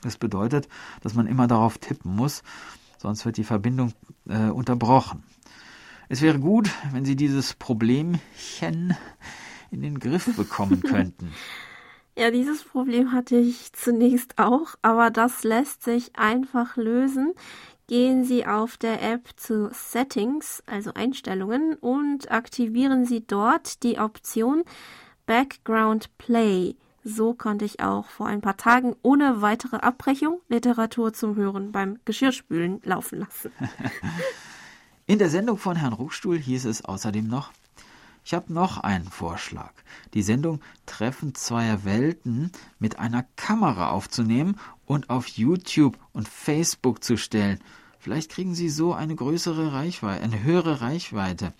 Das 0.00 0.16
bedeutet, 0.16 0.66
dass 1.02 1.12
man 1.12 1.26
immer 1.26 1.46
darauf 1.46 1.76
tippen 1.76 2.16
muss, 2.16 2.42
sonst 2.96 3.26
wird 3.26 3.36
die 3.36 3.44
Verbindung 3.44 3.92
äh, 4.26 4.48
unterbrochen. 4.48 5.24
Es 6.08 6.22
wäre 6.22 6.38
gut, 6.38 6.70
wenn 6.92 7.04
Sie 7.04 7.16
dieses 7.16 7.54
Problemchen 7.54 8.96
in 9.70 9.82
den 9.82 9.98
Griff 9.98 10.24
bekommen 10.36 10.80
könnten. 10.82 11.32
Ja, 12.16 12.30
dieses 12.30 12.64
Problem 12.64 13.12
hatte 13.12 13.36
ich 13.36 13.72
zunächst 13.74 14.38
auch, 14.38 14.74
aber 14.82 15.10
das 15.10 15.44
lässt 15.44 15.84
sich 15.84 16.16
einfach 16.16 16.76
lösen. 16.76 17.32
Gehen 17.86 18.24
Sie 18.24 18.44
auf 18.44 18.76
der 18.76 19.02
App 19.02 19.28
zu 19.36 19.70
Settings, 19.72 20.62
also 20.66 20.92
Einstellungen, 20.94 21.74
und 21.74 22.30
aktivieren 22.30 23.04
Sie 23.04 23.24
dort 23.26 23.82
die 23.82 23.98
Option 23.98 24.64
Background 25.26 26.16
Play. 26.18 26.74
So 27.04 27.34
konnte 27.34 27.64
ich 27.64 27.80
auch 27.80 28.06
vor 28.06 28.26
ein 28.26 28.40
paar 28.40 28.56
Tagen 28.56 28.96
ohne 29.02 29.40
weitere 29.40 29.76
Abbrechung 29.76 30.40
Literatur 30.48 31.12
zum 31.12 31.36
Hören 31.36 31.70
beim 31.70 31.98
Geschirrspülen 32.04 32.80
laufen 32.82 33.20
lassen. 33.20 33.52
In 35.08 35.18
der 35.18 35.30
Sendung 35.30 35.56
von 35.56 35.74
Herrn 35.74 35.94
Ruckstuhl 35.94 36.38
hieß 36.38 36.66
es 36.66 36.84
außerdem 36.84 37.26
noch, 37.26 37.50
ich 38.26 38.34
habe 38.34 38.52
noch 38.52 38.76
einen 38.76 39.08
Vorschlag. 39.08 39.72
Die 40.12 40.20
Sendung 40.20 40.60
Treffen 40.84 41.34
zweier 41.34 41.86
Welten 41.86 42.52
mit 42.78 42.98
einer 42.98 43.24
Kamera 43.34 43.88
aufzunehmen 43.88 44.60
und 44.84 45.08
auf 45.08 45.26
YouTube 45.26 45.98
und 46.12 46.28
Facebook 46.28 47.02
zu 47.02 47.16
stellen. 47.16 47.58
Vielleicht 47.98 48.30
kriegen 48.30 48.54
Sie 48.54 48.68
so 48.68 48.92
eine 48.92 49.14
größere 49.14 49.72
Reichweite, 49.72 50.22
eine 50.22 50.42
höhere 50.42 50.82
Reichweite. 50.82 51.54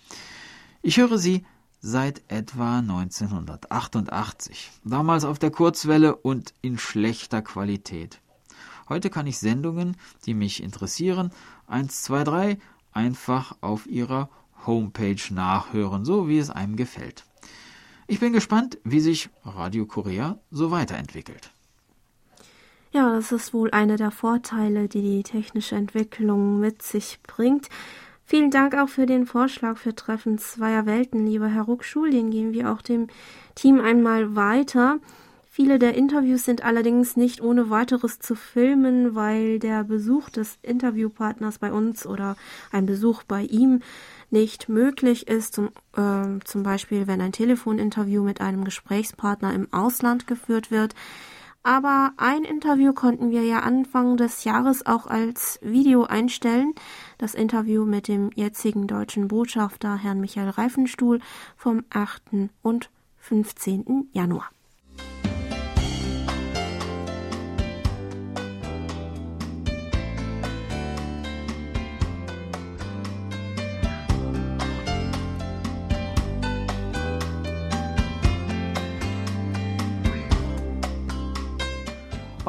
Ich 0.83 0.97
höre 0.97 1.17
Sie 1.17 1.43
seit 1.81 2.21
etwa 2.27 2.77
1988, 2.77 4.69
damals 4.83 5.25
auf 5.25 5.39
der 5.39 5.49
Kurzwelle 5.49 6.15
und 6.15 6.53
in 6.61 6.77
schlechter 6.77 7.41
Qualität. 7.41 8.21
Heute 8.89 9.09
kann 9.09 9.25
ich 9.25 9.39
Sendungen, 9.39 9.97
die 10.27 10.35
mich 10.35 10.61
interessieren, 10.61 11.31
1, 11.65 12.03
2, 12.03 12.23
3 12.23 12.57
einfach 12.99 13.55
auf 13.61 13.87
Ihrer 13.87 14.29
Homepage 14.65 15.21
nachhören, 15.31 16.03
so 16.03 16.27
wie 16.27 16.37
es 16.37 16.49
einem 16.49 16.75
gefällt. 16.75 17.23
Ich 18.07 18.19
bin 18.19 18.33
gespannt, 18.33 18.77
wie 18.83 18.99
sich 18.99 19.29
Radio 19.45 19.85
Korea 19.85 20.37
so 20.51 20.69
weiterentwickelt. 20.71 21.51
Ja, 22.91 23.13
das 23.13 23.31
ist 23.31 23.53
wohl 23.53 23.71
einer 23.71 23.95
der 23.95 24.11
Vorteile, 24.11 24.89
die 24.89 25.01
die 25.01 25.23
technische 25.23 25.75
Entwicklung 25.75 26.59
mit 26.59 26.81
sich 26.81 27.19
bringt. 27.23 27.69
Vielen 28.25 28.51
Dank 28.51 28.75
auch 28.75 28.89
für 28.89 29.05
den 29.05 29.25
Vorschlag 29.25 29.77
für 29.77 29.95
Treffen 29.95 30.37
zweier 30.37 30.85
Welten, 30.85 31.25
lieber 31.25 31.47
Herr 31.47 31.63
Ruckschul. 31.63 32.11
Den 32.11 32.31
gehen 32.31 32.51
wir 32.51 32.71
auch 32.71 32.81
dem 32.81 33.07
Team 33.55 33.79
einmal 33.79 34.35
weiter. 34.35 34.99
Viele 35.51 35.79
der 35.79 35.95
Interviews 35.95 36.45
sind 36.45 36.63
allerdings 36.63 37.17
nicht 37.17 37.41
ohne 37.41 37.71
weiteres 37.71 38.19
zu 38.19 38.35
filmen, 38.35 39.15
weil 39.15 39.57
der 39.57 39.83
Besuch 39.83 40.29
des 40.29 40.59
Interviewpartners 40.61 41.57
bei 41.57 41.73
uns 41.73 42.05
oder 42.05 42.37
ein 42.71 42.85
Besuch 42.85 43.23
bei 43.23 43.41
ihm 43.41 43.81
nicht 44.29 44.69
möglich 44.69 45.27
ist, 45.27 45.55
zum, 45.55 45.69
äh, 45.97 46.39
zum 46.45 46.61
Beispiel 46.61 47.07
wenn 47.07 47.19
ein 47.19 47.31
Telefoninterview 47.31 48.23
mit 48.23 48.41
einem 48.41 48.63
Gesprächspartner 48.63 49.51
im 49.55 49.67
Ausland 49.73 50.27
geführt 50.27 50.69
wird. 50.69 50.93
Aber 51.63 52.13
ein 52.17 52.43
Interview 52.43 52.93
konnten 52.93 53.31
wir 53.31 53.41
ja 53.43 53.61
Anfang 53.61 54.17
des 54.17 54.43
Jahres 54.43 54.85
auch 54.85 55.07
als 55.07 55.59
Video 55.63 56.03
einstellen. 56.03 56.73
Das 57.17 57.33
Interview 57.33 57.85
mit 57.85 58.07
dem 58.07 58.29
jetzigen 58.35 58.85
deutschen 58.85 59.27
Botschafter 59.27 59.97
Herrn 59.97 60.21
Michael 60.21 60.49
Reifenstuhl 60.49 61.19
vom 61.57 61.83
8. 61.89 62.49
und 62.61 62.91
15. 63.17 64.09
Januar. 64.13 64.51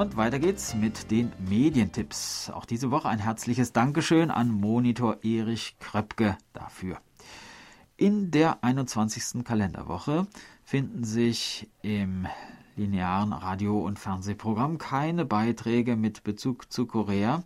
Und 0.00 0.16
weiter 0.16 0.38
geht's 0.38 0.75
mit 0.75 1.11
den 1.11 1.30
Medientipps. 1.47 2.49
Auch 2.49 2.64
diese 2.64 2.90
Woche 2.90 3.11
ein 3.11 3.19
herzliches 3.19 3.75
Dankeschön 3.75 4.30
an 4.30 4.50
Monitor 4.50 5.23
Erich 5.23 5.76
Kröpke 5.78 6.38
dafür. 6.54 7.02
In 7.99 8.30
der 8.30 8.64
21. 8.64 9.45
Kalenderwoche 9.45 10.26
finden 10.64 11.04
sich 11.04 11.69
im 11.83 12.26
linearen 12.76 13.35
Radio- 13.35 13.85
und 13.85 13.99
Fernsehprogramm 13.99 14.78
keine 14.78 15.26
Beiträge 15.26 15.97
mit 15.97 16.25
Bezug 16.25 16.73
zu 16.73 16.87
Korea, 16.87 17.45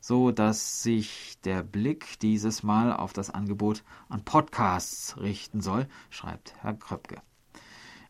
so 0.00 0.30
dass 0.32 0.82
sich 0.82 1.38
der 1.44 1.62
Blick 1.62 2.18
dieses 2.20 2.62
Mal 2.62 2.90
auf 2.90 3.12
das 3.12 3.28
Angebot 3.28 3.84
an 4.08 4.24
Podcasts 4.24 5.18
richten 5.18 5.60
soll, 5.60 5.88
schreibt 6.08 6.54
Herr 6.62 6.72
Kröpke. 6.72 7.20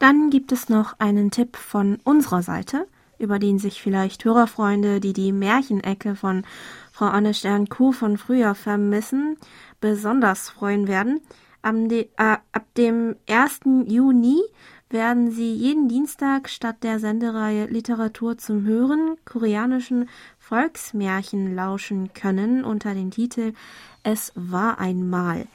Dann 0.00 0.30
gibt 0.30 0.50
es 0.50 0.68
noch 0.68 0.98
einen 0.98 1.30
Tipp 1.30 1.56
von 1.56 2.00
unserer 2.02 2.42
Seite, 2.42 2.88
über 3.20 3.38
den 3.38 3.60
sich 3.60 3.80
vielleicht 3.80 4.24
Hörerfreunde, 4.24 4.98
die 4.98 5.12
die 5.12 5.30
Märchenecke 5.30 6.16
von 6.16 6.42
Frau 6.90 7.04
Anne 7.04 7.34
Stern-Kuh 7.34 7.92
von 7.92 8.18
früher 8.18 8.56
vermissen, 8.56 9.36
besonders 9.80 10.50
freuen 10.50 10.88
werden. 10.88 11.20
De, 11.64 12.08
äh, 12.16 12.38
ab 12.50 12.66
dem 12.76 13.14
1. 13.28 13.86
Juni 13.86 14.42
werden 14.90 15.30
Sie 15.30 15.54
jeden 15.54 15.88
Dienstag 15.88 16.48
statt 16.48 16.82
der 16.82 16.98
Sendereihe 16.98 17.66
Literatur 17.66 18.38
zum 18.38 18.64
Hören 18.64 19.16
koreanischen 19.24 20.08
Volksmärchen 20.42 21.54
lauschen 21.54 22.14
können 22.14 22.64
unter 22.64 22.94
dem 22.94 23.12
Titel 23.12 23.54
Es 24.02 24.32
war 24.34 24.80
einmal. 24.80 25.46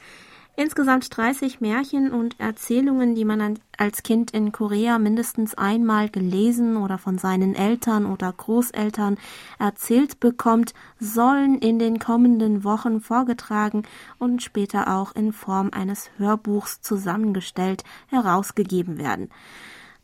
Insgesamt 0.55 1.15
30 1.15 1.59
Märchen 1.59 2.11
und 2.11 2.39
Erzählungen, 2.39 3.13
die 3.13 3.25
man 3.25 3.59
als 3.77 4.01
Kind 4.01 4.31
in 4.31 4.53
Korea 4.53 4.97
mindestens 4.97 5.55
einmal 5.55 6.09
gelesen 6.09 6.77
oder 6.77 6.97
von 6.97 7.17
seinen 7.17 7.53
Eltern 7.53 8.05
oder 8.05 8.31
Großeltern 8.31 9.17
erzählt 9.59 10.21
bekommt, 10.21 10.73
sollen 10.99 11.59
in 11.59 11.79
den 11.79 11.99
kommenden 11.99 12.63
Wochen 12.63 13.01
vorgetragen 13.01 13.83
und 14.17 14.41
später 14.41 14.95
auch 14.95 15.13
in 15.13 15.33
Form 15.33 15.69
eines 15.73 16.09
Hörbuchs 16.17 16.81
zusammengestellt 16.81 17.83
herausgegeben 18.07 18.97
werden. 18.97 19.29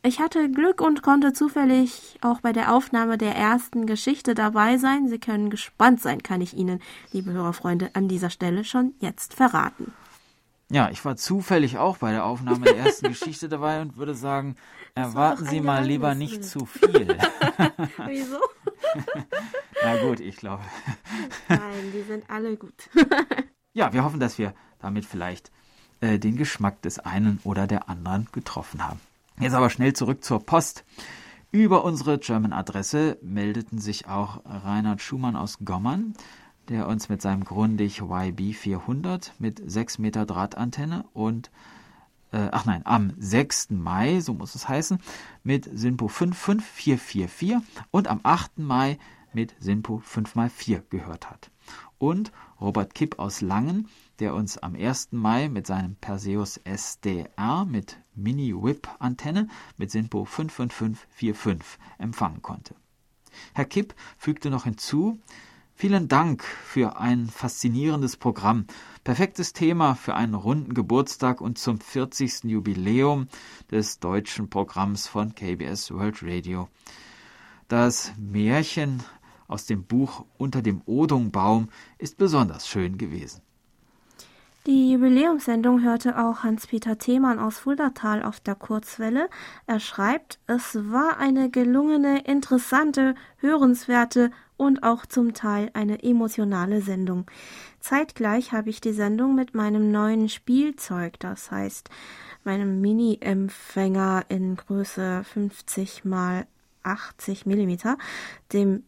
Ich 0.06 0.20
hatte 0.20 0.50
Glück 0.50 0.82
und 0.82 1.00
konnte 1.00 1.32
zufällig 1.32 2.18
auch 2.20 2.42
bei 2.42 2.52
der 2.52 2.74
Aufnahme 2.74 3.16
der 3.16 3.34
ersten 3.36 3.86
Geschichte 3.86 4.34
dabei 4.34 4.76
sein. 4.76 5.08
Sie 5.08 5.18
können 5.18 5.48
gespannt 5.48 6.02
sein, 6.02 6.22
kann 6.22 6.42
ich 6.42 6.52
Ihnen, 6.52 6.82
liebe 7.12 7.32
Hörerfreunde, 7.32 7.88
an 7.94 8.06
dieser 8.06 8.28
Stelle 8.28 8.64
schon 8.64 8.92
jetzt 9.00 9.32
verraten. 9.32 9.94
Ja, 10.70 10.90
ich 10.90 11.02
war 11.06 11.16
zufällig 11.16 11.78
auch 11.78 11.96
bei 11.96 12.10
der 12.12 12.26
Aufnahme 12.26 12.66
der 12.66 12.76
ersten 12.76 13.08
Geschichte 13.14 13.48
dabei 13.48 13.80
und 13.80 13.96
würde 13.96 14.14
sagen, 14.14 14.56
erwarten 14.94 15.46
Sie 15.46 15.62
mal 15.62 15.86
lieber 15.86 16.14
nicht 16.14 16.44
zu 16.44 16.66
viel. 16.66 17.16
Wieso? 18.06 18.40
Na 19.82 20.02
gut, 20.02 20.20
ich 20.20 20.36
glaube. 20.36 20.64
Nein, 21.48 21.92
die 21.94 22.02
sind 22.02 22.28
alle 22.28 22.58
gut. 22.58 22.90
ja, 23.72 23.94
wir 23.94 24.04
hoffen, 24.04 24.20
dass 24.20 24.36
wir 24.36 24.52
damit 24.80 25.06
vielleicht 25.06 25.50
äh, 26.02 26.18
den 26.18 26.36
Geschmack 26.36 26.82
des 26.82 26.98
einen 26.98 27.40
oder 27.42 27.66
der 27.66 27.88
anderen 27.88 28.28
getroffen 28.32 28.86
haben. 28.86 29.00
Jetzt 29.40 29.54
aber 29.54 29.70
schnell 29.70 29.92
zurück 29.92 30.24
zur 30.24 30.40
Post. 30.44 30.84
Über 31.50 31.84
unsere 31.84 32.18
German-Adresse 32.18 33.18
meldeten 33.22 33.78
sich 33.78 34.08
auch 34.08 34.42
Reinhard 34.44 35.00
Schumann 35.00 35.36
aus 35.36 35.58
Gommern 35.64 36.14
der 36.68 36.88
uns 36.88 37.08
mit 37.08 37.22
seinem 37.22 37.44
Grundig 37.44 38.00
YB400 38.00 39.32
mit 39.38 39.62
6 39.64 39.98
Meter 39.98 40.26
Drahtantenne 40.26 41.04
und 41.12 41.50
äh, 42.32 42.48
ach 42.50 42.64
nein, 42.64 42.82
am 42.84 43.12
6. 43.18 43.70
Mai, 43.70 44.20
so 44.20 44.34
muss 44.34 44.54
es 44.54 44.68
heißen, 44.68 44.98
mit 45.42 45.68
SINPO 45.72 46.08
55444 46.08 47.56
und 47.90 48.08
am 48.08 48.20
8. 48.22 48.58
Mai 48.58 48.98
mit 49.32 49.54
SINPO 49.60 50.02
5x4 50.06 50.82
gehört 50.90 51.30
hat. 51.30 51.50
Und 51.98 52.32
Robert 52.60 52.94
Kipp 52.94 53.18
aus 53.18 53.40
Langen, 53.40 53.88
der 54.18 54.34
uns 54.34 54.58
am 54.58 54.74
1. 54.74 55.08
Mai 55.12 55.48
mit 55.48 55.66
seinem 55.66 55.96
Perseus 55.96 56.56
SDR 56.58 57.64
mit 57.64 57.98
Mini-Whip-Antenne 58.14 59.48
mit 59.76 59.90
SINPO 59.90 60.24
55545 60.24 61.78
empfangen 61.98 62.42
konnte. 62.42 62.74
Herr 63.52 63.64
Kipp 63.64 63.94
fügte 64.16 64.50
noch 64.50 64.64
hinzu, 64.64 65.18
Vielen 65.76 66.06
Dank 66.06 66.44
für 66.44 66.98
ein 66.98 67.26
faszinierendes 67.26 68.16
Programm. 68.16 68.66
Perfektes 69.02 69.52
Thema 69.52 69.96
für 69.96 70.14
einen 70.14 70.34
runden 70.34 70.72
Geburtstag 70.72 71.40
und 71.40 71.58
zum 71.58 71.80
40. 71.80 72.44
Jubiläum 72.44 73.26
des 73.72 73.98
deutschen 73.98 74.48
Programms 74.48 75.08
von 75.08 75.34
KBS 75.34 75.90
World 75.90 76.22
Radio. 76.22 76.68
Das 77.66 78.12
Märchen 78.16 79.02
aus 79.48 79.66
dem 79.66 79.84
Buch 79.84 80.24
Unter 80.38 80.62
dem 80.62 80.80
Odungbaum 80.86 81.68
ist 81.98 82.18
besonders 82.18 82.68
schön 82.68 82.96
gewesen. 82.96 83.42
Die 84.66 84.92
Jubiläumssendung 84.92 85.82
hörte 85.82 86.18
auch 86.18 86.42
Hans-Peter 86.42 86.96
Themann 86.96 87.38
aus 87.38 87.58
Fuldatal 87.58 88.22
auf 88.22 88.40
der 88.40 88.54
Kurzwelle. 88.54 89.28
Er 89.66 89.78
schreibt, 89.78 90.38
es 90.46 90.74
war 90.90 91.18
eine 91.18 91.50
gelungene, 91.50 92.24
interessante, 92.24 93.14
hörenswerte 93.36 94.30
und 94.56 94.82
auch 94.82 95.04
zum 95.04 95.34
Teil 95.34 95.70
eine 95.74 96.02
emotionale 96.02 96.80
Sendung. 96.80 97.26
Zeitgleich 97.78 98.52
habe 98.52 98.70
ich 98.70 98.80
die 98.80 98.94
Sendung 98.94 99.34
mit 99.34 99.54
meinem 99.54 99.90
neuen 99.90 100.30
Spielzeug, 100.30 101.20
das 101.20 101.50
heißt 101.50 101.90
Mini-Empfänger 102.80 104.24
in 104.30 104.56
Größe 104.56 105.24
50 105.24 106.06
mal 106.06 106.46
80 106.84 107.44
Millimeter, 107.44 107.98
dem 108.54 108.84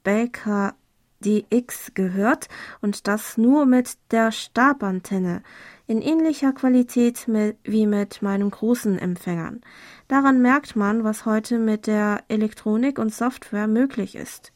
Baker 1.21 1.25
DX 1.25 1.93
gehört 1.95 2.49
und 2.81 3.07
das 3.07 3.39
nur 3.39 3.67
mit 3.67 3.97
der 4.11 4.33
Stabantenne 4.33 5.45
in 5.87 6.03
ähnlicher 6.03 6.53
Qualität 6.53 7.29
mit, 7.29 7.57
wie 7.65 7.87
mit 7.87 8.23
meinem 8.23 8.51
großen 8.51 8.99
Empfängern. 8.99 9.61
Daran 10.09 10.43
merkt 10.43 10.75
man, 10.77 11.05
was 11.05 11.27
heute 11.27 11.59
mit 11.59 11.87
der 11.87 12.25
Elektronik 12.29 12.99
und 12.99 13.15
Software 13.15 13.69
möglich 13.69 14.17
ist. 14.17 14.53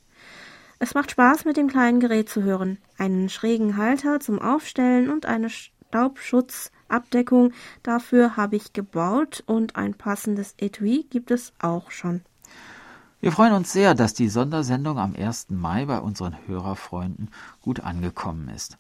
Es 0.79 0.95
macht 0.95 1.11
Spaß, 1.11 1.45
mit 1.45 1.57
dem 1.57 1.69
kleinen 1.69 2.01
Gerät 2.01 2.29
zu 2.29 2.43
hören. 2.43 2.79
Einen 2.97 3.29
schrägen 3.29 3.77
Halter 3.77 4.21
zum 4.21 4.41
Aufstellen 4.41 5.11
und 5.11 5.27
eine 5.27 5.51
Staubschutzabdeckung 5.51 7.53
dafür 7.83 8.37
habe 8.37 8.57
ich 8.57 8.73
gebaut 8.73 9.43
und 9.47 9.77
ein 9.77 9.95
passendes 9.95 10.55
Etui 10.59 11.07
gibt 11.11 11.31
es 11.31 11.53
auch 11.59 11.91
schon. 11.91 12.23
Wir 13.23 13.33
freuen 13.33 13.53
uns 13.53 13.71
sehr, 13.71 13.95
dass 13.95 14.15
die 14.15 14.31
Sondersendung 14.31 14.99
am 14.99 15.15
1. 15.15 15.51
Mai 15.51 15.85
bei 15.85 15.99
unseren 15.99 16.35
Hörerfreunden 16.47 17.29
gut 17.61 17.81
angekommen 17.81 18.49
ist. 18.49 18.79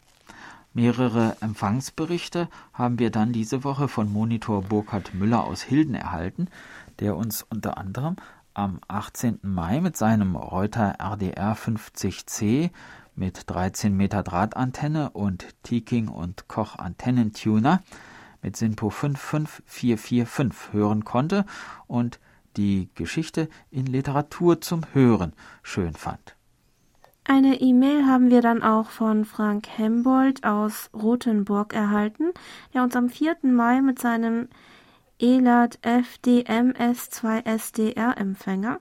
Mehrere 0.73 1.37
Empfangsberichte 1.43 2.49
haben 2.73 2.99
wir 2.99 3.11
dann 3.11 3.35
diese 3.35 3.65
Woche 3.65 3.87
von 3.87 4.11
Monitor 4.11 4.63
Burkhard 4.63 5.13
Müller 5.13 5.45
aus 5.45 5.61
Hilden 5.61 5.95
erhalten, 5.95 6.49
der 7.01 7.17
uns 7.17 7.43
unter 7.43 7.77
anderem 7.77 8.17
am 8.55 8.81
18. 8.89 9.41
Mai 9.43 9.83
mit 9.83 9.99
seinem 9.99 10.37
Reuter 10.37 10.97
RDR 10.99 11.55
50C 11.55 12.71
mit 13.15 13.43
13 13.51 13.95
Meter 13.95 14.23
Drahtantenne 14.23 15.11
und 15.11 15.49
Teking 15.65 16.09
und 16.09 16.49
Koch 16.49 16.77
Antennentuner 16.77 17.83
mit 18.41 18.57
SINPO 18.57 18.89
55445 18.89 20.73
hören 20.73 21.05
konnte 21.05 21.45
und 21.87 22.21
die 22.57 22.89
Geschichte 22.95 23.49
in 23.71 23.87
Literatur 23.87 24.61
zum 24.61 24.83
Hören 24.93 25.33
schön 25.63 25.95
fand. 25.95 26.37
Eine 27.25 27.61
E-Mail 27.61 28.07
haben 28.07 28.31
wir 28.31 28.43
dann 28.43 28.63
auch 28.63 28.91
von 28.91 29.25
Frank 29.25 29.67
Hembold 29.77 30.45
aus 30.45 30.91
Rothenburg 30.95 31.75
erhalten, 31.75 32.31
der 32.75 32.83
uns 32.83 32.97
am 32.97 33.09
4. 33.09 33.37
Mai 33.43 33.81
mit 33.83 34.01
seinem 34.01 34.49
ELAT 35.21 35.79
FDMS2SDR 35.83 38.17
Empfänger 38.17 38.81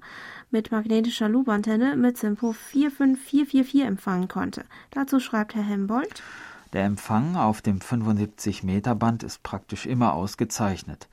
mit 0.52 0.72
magnetischer 0.72 1.30
Loopantenne 1.30 1.96
mit 1.98 2.18
Simpo 2.18 2.54
45444 2.54 3.84
empfangen 3.84 4.30
konnte. 4.30 4.64
Dazu 4.92 5.20
schreibt 5.20 5.54
Herr 5.54 5.64
Hembold. 5.64 6.24
Der 6.72 6.86
Empfang 6.86 7.36
auf 7.36 7.62
dem 7.62 7.82
75 7.82 8.64
Meter 8.64 8.96
Band 8.96 9.24
ist 9.24 9.44
praktisch 9.44 9.86
immer 9.86 10.14
ausgezeichnet. 10.14 11.10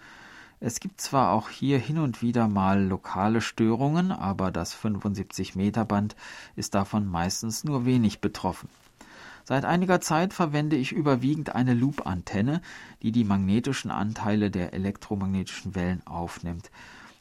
Es 0.59 0.81
gibt 0.81 1.03
zwar 1.03 1.33
auch 1.33 1.51
hier 1.51 1.79
hin 1.79 1.99
und 1.99 2.23
wieder 2.23 2.49
mal 2.49 2.83
lokale 2.83 3.43
Störungen, 3.43 4.11
aber 4.11 4.51
das 4.51 4.73
75 4.73 5.55
Meter 5.55 5.85
Band 5.85 6.17
ist 6.57 6.75
davon 6.75 7.07
meistens 7.07 7.63
nur 7.63 7.85
wenig 7.85 8.21
betroffen. 8.21 8.71
Seit 9.45 9.65
einiger 9.65 10.01
Zeit 10.01 10.33
verwende 10.33 10.77
ich 10.77 10.93
überwiegend 10.93 11.55
eine 11.55 11.75
Loop-Antenne, 11.75 12.63
die 13.03 13.13
die 13.13 13.25
magnetischen 13.25 13.91
Anteile 13.91 14.51
der 14.51 14.73
elektromagnetischen 14.73 15.75
Wellen 15.75 16.05
aufnimmt. 16.07 16.71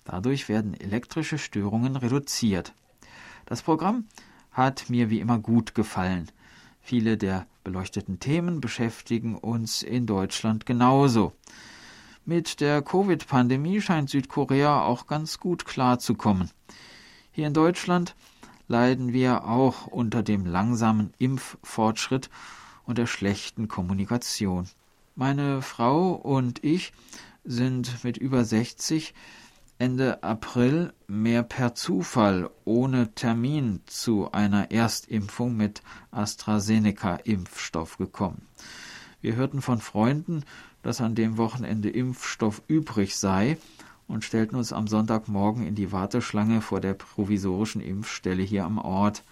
Dadurch 0.06 0.48
werden 0.48 0.74
elektrische 0.74 1.38
Störungen 1.38 1.98
reduziert. 1.98 2.74
Das 3.46 3.62
Programm 3.62 4.06
hat 4.52 4.90
mir 4.90 5.10
wie 5.10 5.20
immer 5.20 5.40
gut 5.40 5.76
gefallen. 5.76 6.32
Viele 6.80 7.18
der 7.18 7.46
beleuchteten 7.64 8.20
Themen 8.20 8.62
beschäftigen 8.62 9.36
uns 9.36 9.84
in 9.84 10.06
Deutschland 10.06 10.66
genauso. 10.66 11.34
Mit 12.28 12.60
der 12.60 12.82
Covid-Pandemie 12.82 13.82
scheint 13.82 14.10
Südkorea 14.10 14.82
auch 14.82 15.06
ganz 15.06 15.40
gut 15.40 15.64
klarzukommen. 15.64 16.50
Hier 17.32 17.46
in 17.46 17.54
Deutschland 17.54 18.16
leiden 18.68 19.14
wir 19.14 19.46
auch 19.46 19.86
unter 19.86 20.24
dem 20.24 20.48
langsamen 20.48 21.14
Impffortschritt 21.20 22.32
und 22.88 22.98
der 22.98 23.06
schlechten 23.06 23.68
Kommunikation. 23.68 24.68
Meine 25.14 25.62
Frau 25.62 26.14
und 26.14 26.64
ich 26.64 26.94
sind 27.44 28.04
mit 28.04 28.18
über 28.18 28.44
60 28.44 29.14
Ende 29.78 30.24
April 30.24 30.94
mehr 31.06 31.44
per 31.44 31.76
Zufall 31.76 32.50
ohne 32.64 33.14
Termin 33.14 33.82
zu 33.86 34.32
einer 34.32 34.72
Erstimpfung 34.72 35.56
mit 35.56 35.84
AstraZeneca-Impfstoff 36.10 37.98
gekommen. 37.98 38.48
Wir 39.22 39.36
hörten 39.36 39.62
von 39.62 39.80
Freunden, 39.80 40.44
dass 40.86 41.02
an 41.02 41.16
dem 41.16 41.38
Wochenende 41.38 41.90
Impfstoff 41.90 42.62
übrig 42.68 43.16
sei 43.16 43.58
und 44.08 44.24
stellten 44.24 44.56
uns 44.56 44.72
am 44.72 44.86
Sonntagmorgen 44.86 45.66
in 45.66 45.74
die 45.74 45.92
Warteschlange 45.92 46.62
vor 46.62 46.80
der 46.80 46.94
provisorischen 46.94 47.82
Impfstelle 47.82 48.44
hier 48.44 48.66
am 48.66 48.78
Ort. 48.78 49.24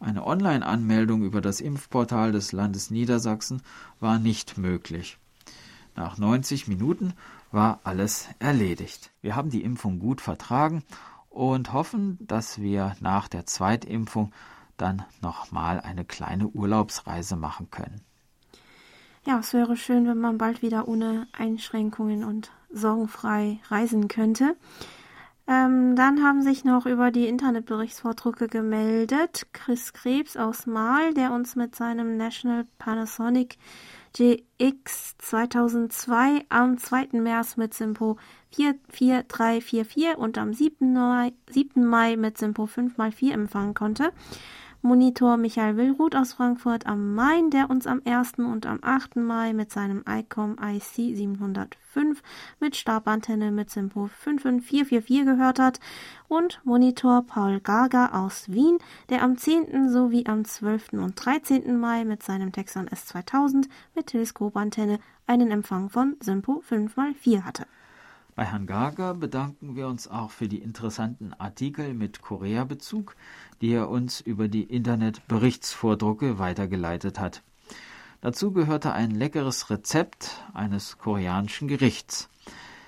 Eine 0.00 0.26
Online-Anmeldung 0.26 1.24
über 1.24 1.42
das 1.42 1.60
Impfportal 1.60 2.32
des 2.32 2.52
Landes 2.52 2.90
Niedersachsen 2.90 3.60
war 4.00 4.18
nicht 4.18 4.56
möglich. 4.56 5.18
Nach 5.94 6.16
90 6.16 6.68
Minuten 6.68 7.12
war 7.52 7.80
alles 7.84 8.26
erledigt. 8.38 9.10
Wir 9.20 9.36
haben 9.36 9.50
die 9.50 9.64
Impfung 9.64 9.98
gut 9.98 10.22
vertragen 10.22 10.84
und 11.28 11.74
hoffen, 11.74 12.16
dass 12.22 12.62
wir 12.62 12.96
nach 13.00 13.28
der 13.28 13.44
Zweitimpfung 13.44 14.32
dann 14.78 15.04
nochmal 15.20 15.80
eine 15.80 16.06
kleine 16.06 16.48
Urlaubsreise 16.48 17.36
machen 17.36 17.70
können. 17.70 18.07
Ja, 19.28 19.40
es 19.40 19.52
wäre 19.52 19.76
schön, 19.76 20.06
wenn 20.06 20.16
man 20.16 20.38
bald 20.38 20.62
wieder 20.62 20.88
ohne 20.88 21.28
Einschränkungen 21.32 22.24
und 22.24 22.50
sorgenfrei 22.70 23.60
reisen 23.68 24.08
könnte. 24.08 24.56
Ähm, 25.46 25.96
dann 25.96 26.22
haben 26.22 26.40
sich 26.40 26.64
noch 26.64 26.86
über 26.86 27.10
die 27.10 27.26
Internetberichtsvordrucke 27.26 28.48
gemeldet 28.48 29.46
Chris 29.52 29.92
Krebs 29.92 30.38
aus 30.38 30.64
Mal, 30.64 31.12
der 31.12 31.32
uns 31.32 31.56
mit 31.56 31.76
seinem 31.76 32.16
National 32.16 32.66
Panasonic 32.78 33.58
GX 34.14 35.18
2002 35.18 36.46
am 36.48 36.78
2. 36.78 37.08
März 37.20 37.58
mit 37.58 37.74
Simpo 37.74 38.16
44344 38.52 40.16
und 40.16 40.38
am 40.38 40.54
7. 40.54 40.94
Mai, 40.94 41.34
7. 41.50 41.84
Mai 41.84 42.16
mit 42.16 42.38
Simpo 42.38 42.64
5x4 42.64 43.32
empfangen 43.32 43.74
konnte. 43.74 44.10
Monitor 44.80 45.36
Michael 45.36 45.76
Willruth 45.76 46.14
aus 46.14 46.34
Frankfurt 46.34 46.86
am 46.86 47.16
Main, 47.16 47.50
der 47.50 47.68
uns 47.68 47.88
am 47.88 48.00
1. 48.04 48.34
und 48.38 48.64
am 48.64 48.78
8. 48.80 49.16
Mai 49.16 49.52
mit 49.52 49.72
seinem 49.72 50.04
ICOM 50.08 50.56
IC 50.62 51.16
705 51.16 52.22
mit 52.60 52.76
Stabantenne 52.76 53.50
mit 53.50 53.70
Simpo 53.70 54.06
55444 54.06 55.24
gehört 55.24 55.58
hat 55.58 55.80
und 56.28 56.60
Monitor 56.62 57.22
Paul 57.26 57.58
Gaga 57.58 58.24
aus 58.24 58.52
Wien, 58.52 58.78
der 59.08 59.24
am 59.24 59.36
10. 59.36 59.90
sowie 59.90 60.26
am 60.26 60.44
12. 60.44 60.92
und 60.92 61.14
13. 61.16 61.76
Mai 61.76 62.04
mit 62.04 62.22
seinem 62.22 62.52
Texan 62.52 62.88
S2000 62.88 63.68
mit 63.96 64.06
Teleskopantenne 64.06 65.00
einen 65.26 65.50
Empfang 65.50 65.90
von 65.90 66.16
Simpo 66.20 66.62
5x4 66.70 67.42
hatte. 67.42 67.66
Bei 68.38 68.44
Herrn 68.44 68.66
Gaga 68.66 69.14
bedanken 69.14 69.74
wir 69.74 69.88
uns 69.88 70.06
auch 70.06 70.30
für 70.30 70.46
die 70.46 70.62
interessanten 70.62 71.32
Artikel 71.32 71.92
mit 71.92 72.22
Korea-Bezug, 72.22 73.16
die 73.60 73.72
er 73.72 73.88
uns 73.88 74.20
über 74.20 74.46
die 74.46 74.62
Internetberichtsvordrucke 74.62 76.38
weitergeleitet 76.38 77.18
hat. 77.18 77.42
Dazu 78.20 78.52
gehörte 78.52 78.92
ein 78.92 79.10
leckeres 79.10 79.70
Rezept 79.70 80.44
eines 80.54 80.98
koreanischen 80.98 81.66
Gerichts. 81.66 82.28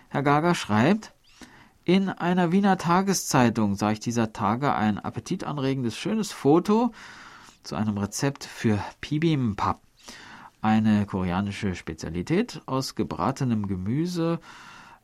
Herr 0.09 0.23
Gaga 0.23 0.55
schreibt, 0.55 1.15
in 1.83 2.11
einer 2.11 2.53
Wiener 2.53 2.79
Tageszeitung 2.79 3.75
sah 3.75 3.91
ich 3.91 3.99
dieser 3.99 4.33
Tage 4.33 4.73
ein 4.77 5.01
appetitanregendes 5.01 5.97
schönes 5.97 6.31
Foto 6.31 6.93
zu 7.65 7.75
einem 7.75 7.99
Rezept 7.99 8.45
für 8.45 8.79
Bibimbap, 9.01 9.81
eine 10.63 11.07
koreanische 11.07 11.75
Spezialität 11.75 12.63
aus 12.67 12.95
gebratenem 12.95 13.67
Gemüse, 13.67 14.39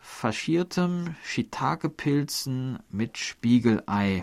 faschiertem 0.06 1.16
Shiitake-Pilzen 1.24 2.78
mit 2.90 3.18
Spiegelei. 3.18 4.22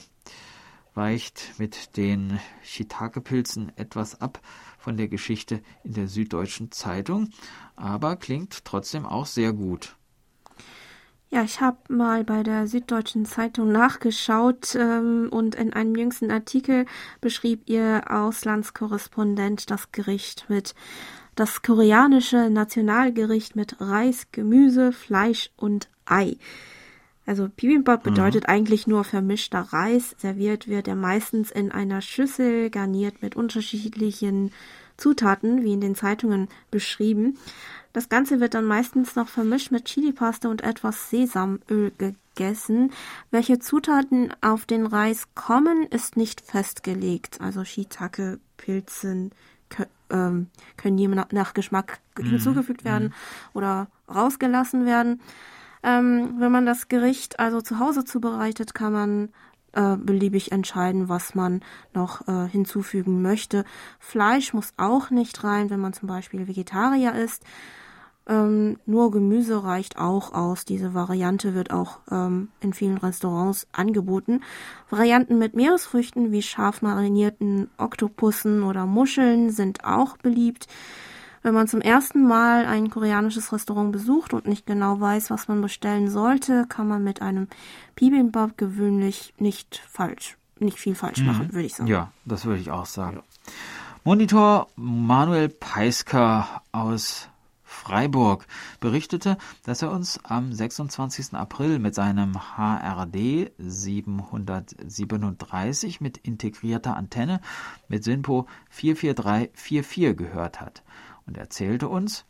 Weicht 0.96 1.54
mit 1.58 1.98
den 1.98 2.40
Shiitake-Pilzen 2.64 3.72
etwas 3.76 4.20
ab 4.20 4.40
von 4.80 4.98
der 4.98 5.08
Geschichte 5.08 5.62
in 5.84 5.94
der 5.94 6.08
Süddeutschen 6.08 6.72
Zeitung, 6.72 7.30
aber 7.76 8.16
klingt 8.16 8.66
trotzdem 8.66 9.06
auch 9.06 9.26
sehr 9.26 9.54
gut. 9.54 9.96
Ja, 11.30 11.44
ich 11.44 11.62
habe 11.62 11.78
mal 11.94 12.24
bei 12.24 12.44
der 12.44 12.66
Süddeutschen 12.68 13.26
Zeitung 13.26 13.72
nachgeschaut 13.72 14.76
ähm, 14.76 15.30
und 15.32 15.56
in 15.56 15.74
einem 15.74 15.96
jüngsten 15.96 16.32
Artikel 16.32 16.86
beschrieb 17.22 17.68
ihr 17.68 18.04
Auslandskorrespondent 18.10 19.70
das 19.70 19.92
Gericht 19.92 20.46
mit 20.48 20.76
das 21.36 21.62
koreanische 21.62 22.50
Nationalgericht 22.50 23.56
mit 23.56 23.80
Reis, 23.80 24.28
Gemüse, 24.32 24.92
Fleisch 24.92 25.50
und 25.58 25.90
Ei. 26.06 26.38
Also 27.26 27.48
Bibimbap 27.48 28.06
mhm. 28.06 28.10
bedeutet 28.12 28.44
mhm. 28.44 28.50
eigentlich 28.50 28.88
nur 28.88 29.04
vermischter 29.04 29.62
Reis. 29.62 30.16
Serviert 30.18 30.68
wird 30.68 30.88
er 30.88 30.96
meistens 30.96 31.52
in 31.52 31.72
einer 31.72 32.02
Schüssel, 32.02 32.70
garniert 32.70 33.22
mit 33.22 33.36
unterschiedlichen 33.36 34.52
Zutaten, 34.98 35.64
wie 35.64 35.74
in 35.74 35.82
den 35.82 35.96
Zeitungen 35.96 36.50
beschrieben. 36.70 37.38
Das 37.94 38.10
Ganze 38.10 38.40
wird 38.40 38.56
dann 38.56 38.66
meistens 38.66 39.16
noch 39.16 39.28
vermischt 39.28 39.72
mit 39.72 39.86
Chilipaste 39.86 40.50
und 40.50 40.64
etwas 40.64 41.10
Sesamöl 41.12 41.92
gegessen. 41.98 42.92
Welche 43.30 43.60
Zutaten 43.60 44.34
auf 44.42 44.66
den 44.66 44.86
Reis 44.86 45.28
kommen, 45.36 45.88
ist 45.88 46.18
nicht 46.18 46.42
festgelegt. 46.42 47.40
Also 47.40 47.64
Shiitake, 47.64 48.40
Pilzen 48.58 49.32
ähm, 50.10 50.48
können 50.78 50.98
je 50.98 51.08
nach 51.08 51.54
Geschmack 51.54 52.00
mhm. 52.18 52.26
hinzugefügt 52.26 52.86
werden 52.86 53.10
mhm. 53.10 53.14
oder 53.54 53.88
rausgelassen 54.14 54.86
werden. 54.86 55.22
Ähm, 55.84 56.36
wenn 56.40 56.52
man 56.52 56.66
das 56.66 56.88
Gericht 56.88 57.40
also 57.40 57.62
zu 57.62 57.80
Hause 57.80 58.06
zubereitet, 58.06 58.74
kann 58.74 58.94
man 58.94 59.30
äh, 59.74 59.98
beliebig 59.98 60.52
entscheiden, 60.52 61.10
was 61.10 61.36
man 61.36 61.62
noch 61.94 62.28
äh, 62.28 62.48
hinzufügen 62.48 63.22
möchte. 63.22 63.66
Fleisch 64.00 64.54
muss 64.54 64.74
auch 64.78 65.10
nicht 65.10 65.44
rein, 65.44 65.70
wenn 65.70 65.80
man 65.80 65.94
zum 65.94 66.08
Beispiel 66.08 66.48
Vegetarier 66.48 67.14
ist. 67.14 67.44
Ähm, 68.26 68.78
nur 68.86 69.12
Gemüse 69.12 69.64
reicht 69.64 69.98
auch 69.98 70.34
aus. 70.34 70.64
Diese 70.64 70.94
Variante 70.94 71.54
wird 71.54 71.72
auch 71.72 72.00
ähm, 72.10 72.50
in 72.62 72.74
vielen 72.74 72.98
Restaurants 72.98 73.68
angeboten. 73.74 74.42
Varianten 74.90 75.38
mit 75.38 75.56
Meeresfrüchten 75.56 76.32
wie 76.32 76.42
scharf 76.42 76.82
marinierten 76.82 77.70
Oktopussen 77.78 78.64
oder 78.64 78.86
Muscheln 78.86 79.50
sind 79.50 79.84
auch 79.84 80.18
beliebt. 80.18 80.68
Wenn 81.42 81.54
man 81.54 81.68
zum 81.68 81.82
ersten 81.82 82.26
Mal 82.26 82.66
ein 82.66 82.90
koreanisches 82.90 83.52
Restaurant 83.52 83.92
besucht 83.92 84.34
und 84.34 84.48
nicht 84.48 84.66
genau 84.66 85.02
weiß, 85.02 85.30
was 85.30 85.50
man 85.50 85.62
bestellen 85.62 86.10
sollte, 86.10 86.66
kann 86.70 86.88
man 86.88 87.04
mit 87.04 87.22
einem 87.22 87.50
Bibimbap 87.96 88.58
gewöhnlich 88.58 89.34
nicht 89.38 89.82
falsch, 89.90 90.38
nicht 90.60 90.80
viel 90.80 90.96
falsch 90.96 91.20
mhm. 91.20 91.26
machen, 91.26 91.54
würde 91.54 91.66
ich 91.66 91.76
sagen. 91.76 91.90
Ja, 91.90 92.14
das 92.24 92.46
würde 92.46 92.62
ich 92.62 92.72
auch 92.72 92.86
sagen. 92.86 93.18
Ja. 93.18 93.24
Monitor 94.06 94.68
Manuel 94.78 95.50
Peisker 95.50 96.62
aus 96.72 97.28
Freiburg 97.74 98.48
berichtete, 98.80 99.38
dass 99.64 99.82
er 99.82 99.92
uns 99.92 100.24
am 100.24 100.54
26. 100.54 101.34
April 101.34 101.80
mit 101.80 101.96
seinem 101.96 102.56
HRD 102.56 103.52
737 103.58 106.00
mit 106.00 106.18
integrierter 106.18 106.96
Antenne 106.96 107.42
mit 107.88 108.04
SINPO 108.04 108.46
44344 108.70 110.16
gehört 110.16 110.62
hat 110.62 110.84
und 111.26 111.38
erzählte 111.38 111.90
uns, 111.90 112.26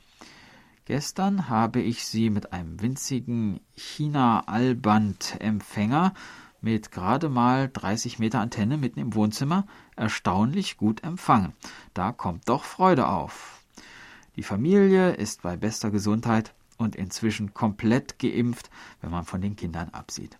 Gestern 0.85 1.47
habe 1.47 1.79
ich 1.79 2.05
sie 2.05 2.29
mit 2.29 2.51
einem 2.51 2.81
winzigen 2.81 3.61
China-Allband-Empfänger 3.77 6.13
mit 6.59 6.91
gerade 6.91 7.29
mal 7.29 7.69
30 7.71 8.19
Meter 8.19 8.41
Antenne 8.41 8.77
mitten 8.77 8.99
im 8.99 9.13
Wohnzimmer 9.13 9.65
erstaunlich 9.95 10.75
gut 10.75 11.01
empfangen. 11.03 11.53
Da 11.93 12.11
kommt 12.11 12.49
doch 12.49 12.65
Freude 12.65 13.07
auf. 13.07 13.62
Die 14.35 14.43
Familie 14.43 15.11
ist 15.11 15.41
bei 15.43 15.57
bester 15.57 15.91
Gesundheit 15.91 16.53
und 16.77 16.95
inzwischen 16.95 17.53
komplett 17.53 18.19
geimpft, 18.19 18.69
wenn 19.01 19.11
man 19.11 19.25
von 19.25 19.41
den 19.41 19.55
Kindern 19.55 19.89
absieht. 19.89 20.37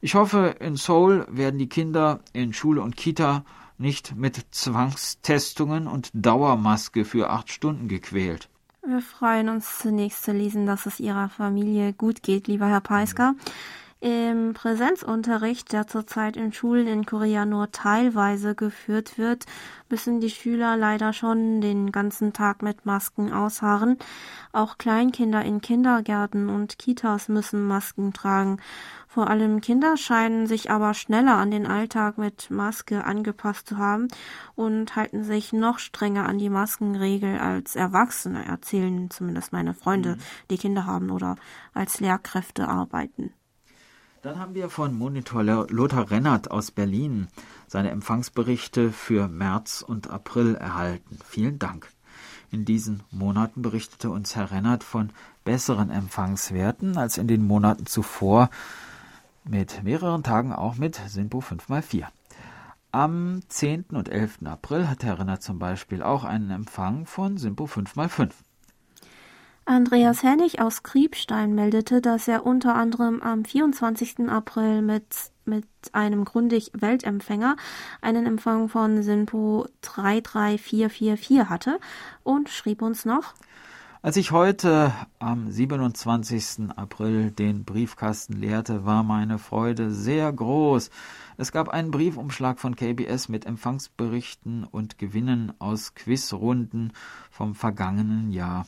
Ich 0.00 0.14
hoffe, 0.14 0.56
in 0.60 0.76
Seoul 0.76 1.26
werden 1.30 1.58
die 1.58 1.68
Kinder 1.68 2.20
in 2.32 2.52
Schule 2.52 2.82
und 2.82 2.96
Kita 2.96 3.44
nicht 3.78 4.16
mit 4.16 4.46
Zwangstestungen 4.50 5.86
und 5.86 6.10
Dauermaske 6.14 7.04
für 7.04 7.30
acht 7.30 7.50
Stunden 7.50 7.88
gequält. 7.88 8.48
Wir 8.86 9.00
freuen 9.00 9.48
uns 9.48 9.78
zunächst 9.78 10.22
zu 10.22 10.32
lesen, 10.32 10.66
dass 10.66 10.86
es 10.86 11.00
Ihrer 11.00 11.28
Familie 11.28 11.92
gut 11.92 12.22
geht, 12.22 12.46
lieber 12.46 12.66
Herr 12.66 12.80
Peisker. 12.80 13.34
Im 14.00 14.52
Präsenzunterricht, 14.52 15.72
der 15.72 15.86
zurzeit 15.86 16.36
in 16.36 16.52
Schulen 16.52 16.86
in 16.86 17.06
Korea 17.06 17.46
nur 17.46 17.72
teilweise 17.72 18.54
geführt 18.54 19.16
wird, 19.16 19.46
müssen 19.88 20.20
die 20.20 20.28
Schüler 20.28 20.76
leider 20.76 21.14
schon 21.14 21.62
den 21.62 21.92
ganzen 21.92 22.34
Tag 22.34 22.60
mit 22.60 22.84
Masken 22.84 23.32
ausharren. 23.32 23.96
Auch 24.52 24.76
Kleinkinder 24.76 25.42
in 25.46 25.62
Kindergärten 25.62 26.50
und 26.50 26.78
Kitas 26.78 27.30
müssen 27.30 27.66
Masken 27.66 28.12
tragen. 28.12 28.60
Vor 29.08 29.30
allem 29.30 29.62
Kinder 29.62 29.96
scheinen 29.96 30.46
sich 30.46 30.70
aber 30.70 30.92
schneller 30.92 31.36
an 31.36 31.50
den 31.50 31.66
Alltag 31.66 32.18
mit 32.18 32.50
Maske 32.50 33.02
angepasst 33.02 33.66
zu 33.68 33.78
haben 33.78 34.08
und 34.54 34.94
halten 34.94 35.24
sich 35.24 35.54
noch 35.54 35.78
strenger 35.78 36.28
an 36.28 36.36
die 36.36 36.50
Maskenregel 36.50 37.38
als 37.38 37.74
Erwachsene, 37.76 38.44
erzählen 38.44 39.08
zumindest 39.08 39.54
meine 39.54 39.72
Freunde, 39.72 40.16
mhm. 40.16 40.20
die 40.50 40.58
Kinder 40.58 40.84
haben 40.84 41.10
oder 41.10 41.36
als 41.72 41.98
Lehrkräfte 42.00 42.68
arbeiten. 42.68 43.32
Dann 44.26 44.40
haben 44.40 44.56
wir 44.56 44.70
von 44.70 44.92
Monitor 44.92 45.44
Lothar 45.44 46.10
Rennert 46.10 46.50
aus 46.50 46.72
Berlin 46.72 47.28
seine 47.68 47.90
Empfangsberichte 47.90 48.90
für 48.90 49.28
März 49.28 49.84
und 49.86 50.10
April 50.10 50.56
erhalten. 50.56 51.20
Vielen 51.24 51.60
Dank. 51.60 51.92
In 52.50 52.64
diesen 52.64 53.04
Monaten 53.12 53.62
berichtete 53.62 54.10
uns 54.10 54.34
Herr 54.34 54.50
Rennert 54.50 54.82
von 54.82 55.10
besseren 55.44 55.90
Empfangswerten 55.90 56.96
als 56.96 57.18
in 57.18 57.28
den 57.28 57.46
Monaten 57.46 57.86
zuvor, 57.86 58.50
mit 59.44 59.84
mehreren 59.84 60.24
Tagen 60.24 60.52
auch 60.52 60.74
mit 60.74 61.00
Sinpo 61.06 61.38
5x4. 61.38 62.06
Am 62.90 63.42
10. 63.46 63.84
und 63.92 64.08
11. 64.08 64.38
April 64.46 64.88
hat 64.88 65.04
Herr 65.04 65.20
Rennert 65.20 65.44
zum 65.44 65.60
Beispiel 65.60 66.02
auch 66.02 66.24
einen 66.24 66.50
Empfang 66.50 67.06
von 67.06 67.38
Simpo 67.38 67.66
5x5. 67.66 68.30
Andreas 69.68 70.22
Hennig 70.22 70.60
aus 70.60 70.84
Kriebstein 70.84 71.52
meldete, 71.52 72.00
dass 72.00 72.28
er 72.28 72.46
unter 72.46 72.76
anderem 72.76 73.20
am 73.20 73.44
24. 73.44 74.28
April 74.28 74.80
mit, 74.80 75.04
mit 75.44 75.66
einem 75.90 76.24
Grundig 76.24 76.70
Weltempfänger 76.72 77.56
einen 78.00 78.26
Empfang 78.26 78.68
von 78.68 79.02
SINPO 79.02 79.66
33444 79.82 81.48
hatte 81.48 81.80
und 82.22 82.48
schrieb 82.48 82.80
uns 82.80 83.04
noch, 83.04 83.34
als 84.02 84.16
ich 84.16 84.30
heute 84.30 84.92
am 85.18 85.50
27. 85.50 86.70
April 86.76 87.32
den 87.32 87.64
Briefkasten 87.64 88.34
leerte, 88.34 88.84
war 88.84 89.02
meine 89.02 89.40
Freude 89.40 89.90
sehr 89.90 90.32
groß. 90.32 90.90
Es 91.38 91.50
gab 91.50 91.70
einen 91.70 91.90
Briefumschlag 91.90 92.60
von 92.60 92.76
KBS 92.76 93.28
mit 93.28 93.46
Empfangsberichten 93.46 94.62
und 94.62 94.98
Gewinnen 94.98 95.54
aus 95.58 95.96
Quizrunden 95.96 96.92
vom 97.32 97.56
vergangenen 97.56 98.30
Jahr. 98.30 98.66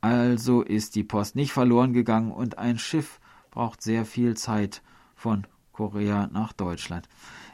Also 0.00 0.62
ist 0.62 0.94
die 0.94 1.04
Post 1.04 1.34
nicht 1.34 1.52
verloren 1.52 1.92
gegangen 1.92 2.30
und 2.30 2.58
ein 2.58 2.78
Schiff 2.78 3.20
braucht 3.50 3.82
sehr 3.82 4.04
viel 4.04 4.36
Zeit 4.36 4.82
von 5.16 5.46
Korea 5.72 6.28
nach 6.32 6.52
Deutschland. 6.52 7.08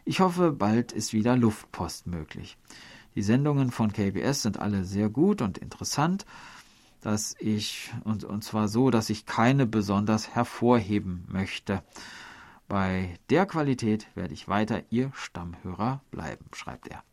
Ich 0.05 0.21
hoffe, 0.21 0.53
bald 0.53 0.93
ist 0.93 1.13
wieder 1.13 1.37
Luftpost 1.37 2.07
möglich. 2.07 2.59
Die 3.15 3.23
Sendungen 3.23 3.71
von 3.71 3.93
KBS 3.93 4.43
sind 4.43 4.59
alle 4.59 4.85
sehr 4.85 5.09
gut 5.09 5.41
und 5.41 5.59
interessant, 5.59 6.27
dass 7.01 7.37
ich, 7.39 7.93
und, 8.05 8.25
und 8.25 8.43
zwar 8.43 8.69
so, 8.69 8.91
dass 8.91 9.11
ich 9.11 9.27
keine 9.27 9.67
besonders 9.67 10.35
hervorheben 10.35 11.27
möchte. 11.29 11.83
Bei 12.67 13.19
der 13.31 13.47
Qualität 13.47 14.07
werde 14.15 14.35
ich 14.35 14.49
weiter 14.49 14.83
Ihr 14.91 15.13
Stammhörer 15.15 16.01
bleiben, 16.11 16.47
schreibt 16.53 16.89
er. 16.89 17.05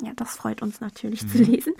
Ja, 0.00 0.12
das 0.14 0.36
freut 0.36 0.62
uns 0.62 0.80
natürlich 0.80 1.24
mhm. 1.24 1.28
zu 1.28 1.38
lesen. 1.38 1.74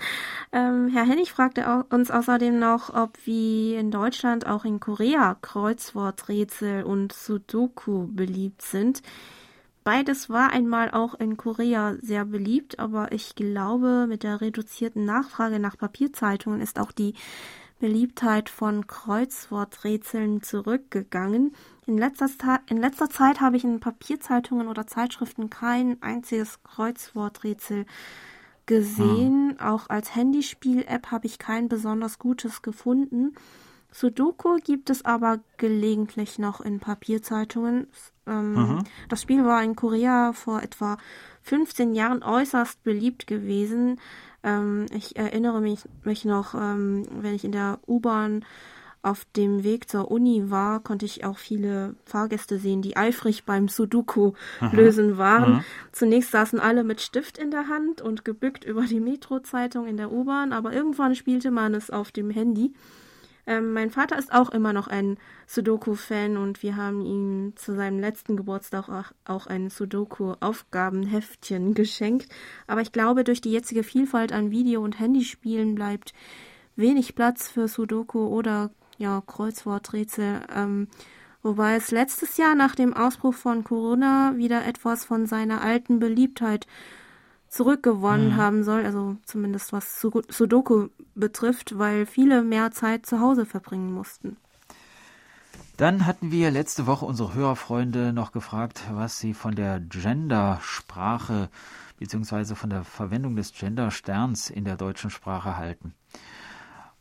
Ähm, 0.51 0.89
Herr 0.89 1.05
Hennig 1.05 1.31
fragte 1.31 1.85
uns 1.89 2.11
außerdem 2.11 2.59
noch, 2.59 2.93
ob 2.93 3.17
wie 3.25 3.75
in 3.75 3.91
Deutschland 3.91 4.45
auch 4.45 4.65
in 4.65 4.79
Korea 4.79 5.37
Kreuzworträtsel 5.41 6.83
und 6.83 7.13
Sudoku 7.13 8.07
beliebt 8.07 8.61
sind. 8.61 9.01
Beides 9.85 10.29
war 10.29 10.51
einmal 10.51 10.91
auch 10.91 11.15
in 11.15 11.37
Korea 11.37 11.95
sehr 12.01 12.25
beliebt, 12.25 12.77
aber 12.79 13.11
ich 13.13 13.35
glaube, 13.35 14.05
mit 14.07 14.23
der 14.23 14.41
reduzierten 14.41 15.05
Nachfrage 15.05 15.59
nach 15.59 15.77
Papierzeitungen 15.77 16.61
ist 16.61 16.77
auch 16.77 16.91
die 16.91 17.13
Beliebtheit 17.79 18.49
von 18.49 18.87
Kreuzworträtseln 18.87 20.43
zurückgegangen. 20.43 21.55
In 21.89 21.97
letzter, 21.97 22.29
in 22.67 22.77
letzter 22.77 23.09
Zeit 23.09 23.41
habe 23.41 23.57
ich 23.57 23.63
in 23.63 23.79
Papierzeitungen 23.79 24.67
oder 24.67 24.85
Zeitschriften 24.85 25.49
kein 25.49 25.99
einziges 26.03 26.61
Kreuzworträtsel 26.61 27.87
gesehen. 28.67 29.55
Ah. 29.57 29.73
Auch 29.73 29.89
als 29.89 30.15
Handyspiel-App 30.15 31.09
habe 31.09 31.25
ich 31.25 31.39
kein 31.39 31.67
besonders 31.67 32.19
gutes 32.19 32.61
gefunden. 32.61 33.33
Sudoku 33.91 34.57
gibt 34.63 34.91
es 34.91 35.03
aber 35.03 35.39
gelegentlich 35.57 36.37
noch 36.37 36.61
in 36.61 36.79
Papierzeitungen. 36.79 37.87
Ähm, 38.27 38.83
das 39.07 39.23
Spiel 39.23 39.43
war 39.43 39.63
in 39.63 39.75
Korea 39.75 40.33
vor 40.33 40.61
etwa 40.61 40.99
15 41.41 41.95
Jahren 41.95 42.21
äußerst 42.21 42.83
beliebt 42.83 43.25
gewesen. 43.25 43.99
Ähm, 44.43 44.85
ich 44.93 45.15
erinnere 45.15 45.59
mich, 45.59 45.79
mich 46.03 46.23
noch, 46.23 46.53
ähm, 46.53 47.07
wenn 47.09 47.33
ich 47.33 47.45
in 47.45 47.51
der 47.51 47.79
U-Bahn 47.87 48.45
auf 49.01 49.25
dem 49.35 49.63
Weg 49.63 49.89
zur 49.89 50.11
Uni 50.11 50.49
war, 50.49 50.81
konnte 50.81 51.05
ich 51.05 51.23
auch 51.23 51.37
viele 51.37 51.95
Fahrgäste 52.05 52.59
sehen, 52.59 52.81
die 52.81 52.97
eifrig 52.97 53.45
beim 53.45 53.69
Sudoku 53.69 54.33
lösen 54.71 55.17
waren. 55.17 55.53
Aha. 55.53 55.63
Zunächst 55.91 56.31
saßen 56.31 56.59
alle 56.59 56.83
mit 56.83 57.01
Stift 57.01 57.37
in 57.37 57.51
der 57.51 57.69
Hand 57.69 58.01
und 58.01 58.25
gebückt 58.25 58.65
über 58.65 58.83
die 58.83 58.99
Metro-Zeitung 58.99 59.87
in 59.87 59.97
der 59.97 60.11
U-Bahn, 60.11 60.51
aber 60.51 60.73
irgendwann 60.73 61.15
spielte 61.15 61.51
man 61.51 61.73
es 61.73 61.89
auf 61.89 62.11
dem 62.11 62.29
Handy. 62.29 62.73
Ähm, 63.49 63.73
mein 63.73 63.89
Vater 63.89 64.19
ist 64.19 64.31
auch 64.31 64.51
immer 64.51 64.73
noch 64.73 64.87
ein 64.87 65.17
Sudoku-Fan 65.47 66.37
und 66.37 66.61
wir 66.61 66.75
haben 66.75 67.01
ihm 67.01 67.53
zu 67.55 67.73
seinem 67.73 67.99
letzten 67.99 68.37
Geburtstag 68.37 68.89
auch, 68.89 69.11
auch 69.25 69.47
ein 69.47 69.71
Sudoku-Aufgabenheftchen 69.71 71.73
geschenkt. 71.73 72.29
Aber 72.67 72.81
ich 72.81 72.91
glaube, 72.91 73.23
durch 73.23 73.41
die 73.41 73.51
jetzige 73.51 73.81
Vielfalt 73.81 74.33
an 74.33 74.51
Video- 74.51 74.83
und 74.83 74.99
Handyspielen 74.99 75.73
bleibt 75.73 76.13
wenig 76.75 77.15
Platz 77.15 77.49
für 77.49 77.67
Sudoku 77.67 78.27
oder 78.27 78.69
ja, 78.99 79.21
Kreuzworträtsel. 79.25 80.41
Ähm, 80.55 80.87
wobei 81.41 81.75
es 81.75 81.89
letztes 81.89 82.37
Jahr 82.37 82.53
nach 82.53 82.75
dem 82.75 82.93
Ausbruch 82.93 83.33
von 83.33 83.63
Corona 83.63 84.33
wieder 84.35 84.65
etwas 84.65 85.05
von 85.05 85.25
seiner 85.25 85.61
alten 85.61 85.99
Beliebtheit 85.99 86.67
zurückgewonnen 87.47 88.33
mhm. 88.33 88.37
haben 88.37 88.63
soll, 88.63 88.85
also 88.85 89.17
zumindest 89.25 89.73
was 89.73 89.99
Sudoku 89.99 90.89
betrifft, 91.15 91.79
weil 91.79 92.05
viele 92.05 92.43
mehr 92.43 92.69
Zeit 92.69 93.07
zu 93.07 93.19
Hause 93.19 93.47
verbringen 93.47 93.91
mussten. 93.91 94.37
Dann 95.77 96.05
hatten 96.05 96.31
wir 96.31 96.51
letzte 96.51 96.87
Woche 96.87 97.05
unsere 97.05 97.33
Hörerfreunde 97.33 98.11
noch 98.11 98.33
gefragt, 98.33 98.83
was 98.91 99.17
sie 99.19 99.33
von 99.33 99.55
der 99.55 99.79
Gendersprache 99.79 101.49
bzw. 101.97 102.55
von 102.55 102.69
der 102.69 102.83
Verwendung 102.83 103.35
des 103.35 103.53
Gendersterns 103.53 104.49
in 104.49 104.65
der 104.65 104.75
deutschen 104.75 105.09
Sprache 105.09 105.57
halten. 105.57 105.93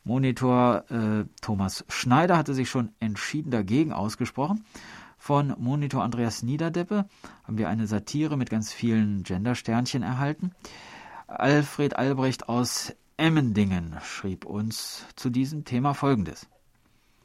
Monitor 0.09 0.85
äh, 0.91 1.27
Thomas 1.43 1.85
Schneider 1.91 2.39
hatte 2.39 2.55
sich 2.55 2.71
schon 2.71 2.93
entschieden 2.99 3.51
dagegen 3.51 3.93
ausgesprochen. 3.93 4.65
Von 5.19 5.55
Monitor 5.59 6.03
Andreas 6.03 6.43
Niederdeppe 6.43 7.07
haben 7.45 7.59
wir 7.59 7.69
eine 7.69 7.87
Satire 7.87 8.39
mit 8.39 8.49
ganz 8.49 8.73
vielen 8.73 9.23
Gendersternchen 9.23 10.03
erhalten. 10.03 10.53
Alfred 11.27 11.97
Albrecht 11.97 12.49
aus 12.49 12.95
Emmendingen 13.19 13.97
schrieb 14.03 14.47
uns 14.47 15.05
zu 15.15 15.29
diesem 15.29 15.67
Thema 15.67 15.93
Folgendes. 15.93 16.49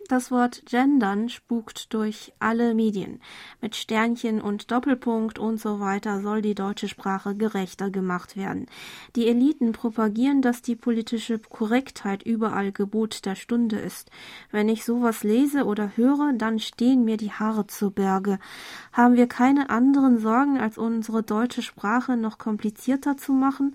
Das 0.09 0.31
Wort 0.31 0.63
gendern 0.65 1.29
spukt 1.29 1.93
durch 1.93 2.33
alle 2.37 2.73
Medien. 2.73 3.21
Mit 3.61 3.77
Sternchen 3.77 4.41
und 4.41 4.69
Doppelpunkt 4.69 5.39
und 5.39 5.61
so 5.61 5.79
weiter 5.79 6.21
soll 6.21 6.41
die 6.41 6.55
deutsche 6.55 6.89
Sprache 6.89 7.35
gerechter 7.35 7.89
gemacht 7.89 8.35
werden. 8.35 8.65
Die 9.15 9.29
Eliten 9.29 9.71
propagieren, 9.71 10.41
dass 10.41 10.61
die 10.61 10.75
politische 10.75 11.39
Korrektheit 11.39 12.21
überall 12.23 12.73
Gebot 12.73 13.25
der 13.25 13.35
Stunde 13.35 13.79
ist. 13.79 14.11
Wenn 14.51 14.67
ich 14.67 14.83
sowas 14.83 15.23
lese 15.23 15.63
oder 15.63 15.95
höre, 15.95 16.33
dann 16.33 16.59
stehen 16.59 17.05
mir 17.05 17.15
die 17.15 17.31
Haare 17.31 17.67
zu 17.67 17.89
Berge. 17.89 18.39
Haben 18.91 19.15
wir 19.15 19.27
keine 19.27 19.69
anderen 19.69 20.19
Sorgen, 20.19 20.59
als 20.59 20.77
unsere 20.77 21.23
deutsche 21.23 21.61
Sprache 21.61 22.17
noch 22.17 22.37
komplizierter 22.37 23.15
zu 23.15 23.31
machen? 23.31 23.73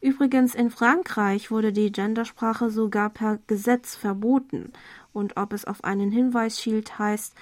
Übrigens 0.00 0.54
in 0.54 0.70
Frankreich 0.70 1.50
wurde 1.50 1.72
die 1.72 1.90
Gendersprache 1.90 2.70
sogar 2.70 3.10
per 3.10 3.40
Gesetz 3.48 3.96
verboten 3.96 4.72
und 5.12 5.36
ob 5.36 5.52
es 5.52 5.64
auf 5.64 5.84
einen 5.84 6.10
Hinweis 6.10 6.60
schielt, 6.60 6.98
heißt 6.98 7.34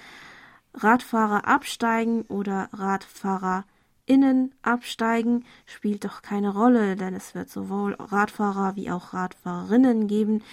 Radfahrer 0.73 1.47
absteigen 1.47 2.21
oder 2.23 2.69
RadfahrerInnen 2.73 4.53
absteigen, 4.61 5.45
spielt 5.65 6.05
doch 6.05 6.21
keine 6.21 6.53
Rolle, 6.53 6.95
denn 6.95 7.13
es 7.13 7.35
wird 7.35 7.49
sowohl 7.49 7.95
Radfahrer 7.99 8.75
wie 8.75 8.91
auch 8.91 9.13
Radfahrerinnen 9.13 10.07
geben, 10.07 10.43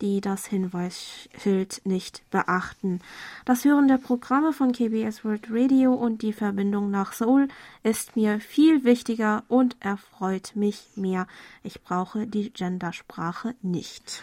die 0.00 0.20
das 0.20 0.46
Hinweisschild 0.46 1.82
nicht 1.84 2.22
beachten. 2.30 3.00
Das 3.44 3.64
Hören 3.64 3.88
der 3.88 3.98
Programme 3.98 4.52
von 4.52 4.72
KBS 4.72 5.24
World 5.24 5.48
Radio 5.50 5.92
und 5.94 6.22
die 6.22 6.32
Verbindung 6.32 6.90
nach 6.90 7.12
Seoul 7.12 7.48
ist 7.82 8.16
mir 8.16 8.40
viel 8.40 8.84
wichtiger 8.84 9.44
und 9.48 9.76
erfreut 9.80 10.52
mich 10.54 10.88
mehr. 10.96 11.26
Ich 11.62 11.82
brauche 11.82 12.26
die 12.26 12.50
Gendersprache 12.50 13.54
nicht. 13.62 14.22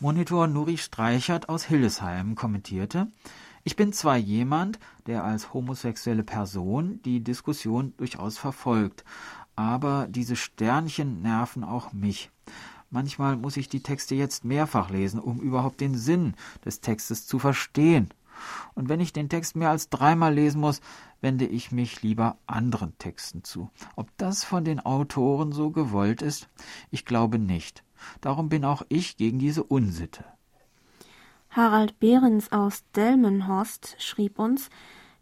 Monitor 0.00 0.46
Nuri 0.46 0.76
Streichert 0.76 1.48
aus 1.48 1.64
Hildesheim 1.64 2.36
kommentierte, 2.36 3.10
ich 3.64 3.74
bin 3.74 3.92
zwar 3.92 4.16
jemand, 4.16 4.78
der 5.08 5.24
als 5.24 5.52
homosexuelle 5.52 6.22
Person 6.22 7.02
die 7.04 7.18
Diskussion 7.18 7.94
durchaus 7.96 8.38
verfolgt, 8.38 9.04
aber 9.56 10.06
diese 10.08 10.36
Sternchen 10.36 11.20
nerven 11.20 11.64
auch 11.64 11.92
mich. 11.92 12.30
Manchmal 12.90 13.36
muss 13.36 13.56
ich 13.56 13.68
die 13.68 13.82
Texte 13.82 14.14
jetzt 14.14 14.44
mehrfach 14.44 14.88
lesen, 14.88 15.18
um 15.18 15.40
überhaupt 15.40 15.80
den 15.80 15.96
Sinn 15.96 16.34
des 16.64 16.80
Textes 16.80 17.26
zu 17.26 17.40
verstehen. 17.40 18.10
Und 18.76 18.88
wenn 18.88 19.00
ich 19.00 19.12
den 19.12 19.28
Text 19.28 19.56
mehr 19.56 19.70
als 19.70 19.88
dreimal 19.88 20.32
lesen 20.32 20.60
muss, 20.60 20.80
wende 21.20 21.44
ich 21.44 21.72
mich 21.72 22.02
lieber 22.02 22.38
anderen 22.46 22.96
Texten 22.98 23.42
zu. 23.42 23.68
Ob 23.96 24.16
das 24.16 24.44
von 24.44 24.64
den 24.64 24.78
Autoren 24.78 25.50
so 25.50 25.70
gewollt 25.72 26.22
ist? 26.22 26.48
Ich 26.92 27.04
glaube 27.04 27.40
nicht. 27.40 27.82
Darum 28.20 28.48
bin 28.48 28.64
auch 28.64 28.82
ich 28.88 29.16
gegen 29.16 29.38
diese 29.38 29.62
Unsitte. 29.62 30.24
Harald 31.50 31.98
Behrens 31.98 32.52
aus 32.52 32.84
Delmenhorst 32.94 33.96
schrieb 33.98 34.38
uns, 34.38 34.70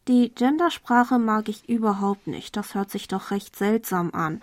die 0.08 0.32
Gendersprache 0.34 1.18
mag 1.18 1.48
ich 1.48 1.68
überhaupt 1.68 2.26
nicht, 2.26 2.56
das 2.56 2.74
hört 2.74 2.90
sich 2.90 3.08
doch 3.08 3.30
recht 3.30 3.56
seltsam 3.56 4.10
an. 4.12 4.40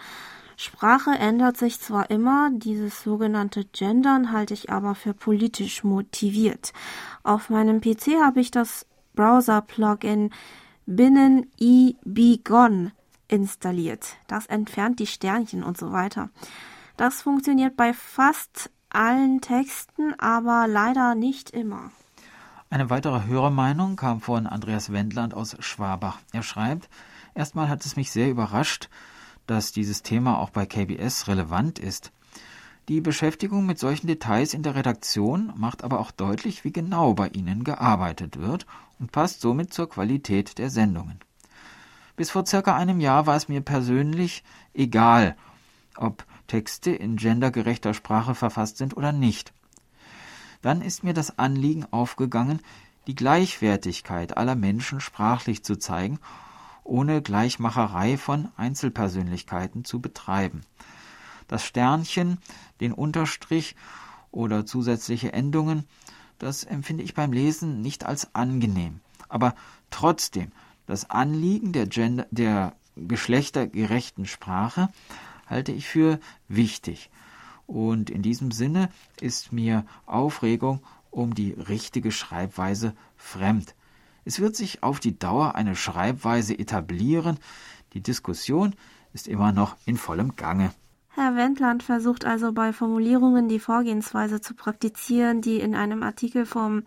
Sprache 0.57 1.11
ändert 1.11 1.57
sich 1.57 1.79
zwar 1.79 2.09
immer, 2.09 2.49
dieses 2.51 3.01
sogenannte 3.03 3.65
Gendern 3.65 4.31
halte 4.31 4.53
ich 4.53 4.69
aber 4.69 4.93
für 4.95 5.13
politisch 5.13 5.83
motiviert. 5.83 6.73
Auf 7.23 7.49
meinem 7.49 7.81
PC 7.81 8.21
habe 8.21 8.39
ich 8.39 8.51
das 8.51 8.85
Browser-Plugin 9.15 10.31
Binnen 10.85 11.47
i 11.59 11.95
Gone 12.43 12.91
installiert. 13.27 14.17
Das 14.27 14.45
entfernt 14.47 14.99
die 14.99 15.07
Sternchen 15.07 15.63
und 15.63 15.77
so 15.77 15.91
weiter. 15.91 16.29
Das 16.97 17.21
funktioniert 17.21 17.75
bei 17.75 17.93
fast 17.93 18.69
allen 18.89 19.41
Texten, 19.41 20.13
aber 20.19 20.67
leider 20.67 21.15
nicht 21.15 21.49
immer. 21.49 21.91
Eine 22.69 22.89
weitere 22.89 23.25
Hörermeinung 23.25 23.95
kam 23.95 24.21
von 24.21 24.47
Andreas 24.47 24.91
Wendland 24.91 25.33
aus 25.33 25.55
Schwabach. 25.59 26.19
Er 26.31 26.43
schreibt, 26.43 26.89
erstmal 27.33 27.69
hat 27.69 27.85
es 27.85 27.95
mich 27.95 28.11
sehr 28.11 28.29
überrascht, 28.29 28.89
dass 29.47 29.71
dieses 29.71 30.01
Thema 30.03 30.39
auch 30.39 30.49
bei 30.49 30.65
KBS 30.65 31.27
relevant 31.27 31.79
ist. 31.79 32.11
Die 32.89 33.01
Beschäftigung 33.01 33.65
mit 33.65 33.79
solchen 33.79 34.07
Details 34.07 34.53
in 34.53 34.61
der 34.61 34.75
Redaktion 34.75 35.53
macht 35.55 35.83
aber 35.83 35.99
auch 35.99 36.11
deutlich, 36.11 36.63
wie 36.63 36.71
genau 36.71 37.13
bei 37.13 37.29
Ihnen 37.29 37.63
gearbeitet 37.63 38.39
wird 38.39 38.65
und 38.99 39.11
passt 39.11 39.41
somit 39.41 39.73
zur 39.73 39.89
Qualität 39.89 40.57
der 40.57 40.69
Sendungen. 40.69 41.19
Bis 42.15 42.29
vor 42.29 42.45
circa 42.45 42.75
einem 42.75 42.99
Jahr 42.99 43.25
war 43.25 43.35
es 43.35 43.47
mir 43.47 43.61
persönlich 43.61 44.43
egal, 44.73 45.35
ob 45.95 46.25
Texte 46.53 46.91
in 46.91 47.15
gendergerechter 47.15 47.95
Sprache 47.95 48.35
verfasst 48.35 48.77
sind 48.77 48.95
oder 48.95 49.11
nicht. 49.11 49.53
Dann 50.61 50.83
ist 50.83 51.03
mir 51.03 51.15
das 51.15 51.39
Anliegen 51.39 51.83
aufgegangen, 51.89 52.59
die 53.07 53.15
Gleichwertigkeit 53.15 54.37
aller 54.37 54.53
Menschen 54.53 54.99
sprachlich 54.99 55.63
zu 55.63 55.77
zeigen, 55.77 56.19
ohne 56.83 57.23
Gleichmacherei 57.23 58.17
von 58.17 58.49
Einzelpersönlichkeiten 58.55 59.83
zu 59.83 59.99
betreiben. 59.99 60.61
Das 61.47 61.65
Sternchen, 61.65 62.37
den 62.81 62.93
Unterstrich 62.93 63.75
oder 64.29 64.63
zusätzliche 64.63 65.33
Endungen, 65.33 65.85
das 66.37 66.63
empfinde 66.63 67.03
ich 67.03 67.15
beim 67.15 67.33
Lesen 67.33 67.81
nicht 67.81 68.05
als 68.05 68.35
angenehm. 68.35 68.99
Aber 69.27 69.55
trotzdem, 69.89 70.51
das 70.85 71.09
Anliegen 71.09 71.73
der, 71.73 71.87
Gender, 71.87 72.27
der 72.29 72.75
geschlechtergerechten 72.95 74.27
Sprache 74.27 74.89
halte 75.47 75.71
ich 75.71 75.87
für 75.87 76.19
wichtig. 76.47 77.09
Und 77.65 78.09
in 78.09 78.21
diesem 78.21 78.51
Sinne 78.51 78.89
ist 79.21 79.51
mir 79.51 79.85
Aufregung 80.05 80.81
um 81.11 81.33
die 81.33 81.51
richtige 81.51 82.11
Schreibweise 82.11 82.93
fremd. 83.15 83.75
Es 84.25 84.39
wird 84.39 84.55
sich 84.55 84.83
auf 84.83 84.99
die 84.99 85.17
Dauer 85.17 85.55
eine 85.55 85.75
Schreibweise 85.75 86.57
etablieren. 86.57 87.37
Die 87.93 88.01
Diskussion 88.01 88.75
ist 89.13 89.27
immer 89.27 89.51
noch 89.51 89.75
in 89.85 89.97
vollem 89.97 90.35
Gange. 90.35 90.71
Herr 91.09 91.35
Wendland 91.35 91.83
versucht 91.83 92.25
also 92.25 92.53
bei 92.53 92.73
Formulierungen 92.73 93.47
die 93.47 93.59
Vorgehensweise 93.59 94.41
zu 94.41 94.55
praktizieren, 94.55 95.41
die 95.41 95.59
in 95.59 95.75
einem 95.75 96.01
Artikel 96.01 96.45
vom 96.45 96.83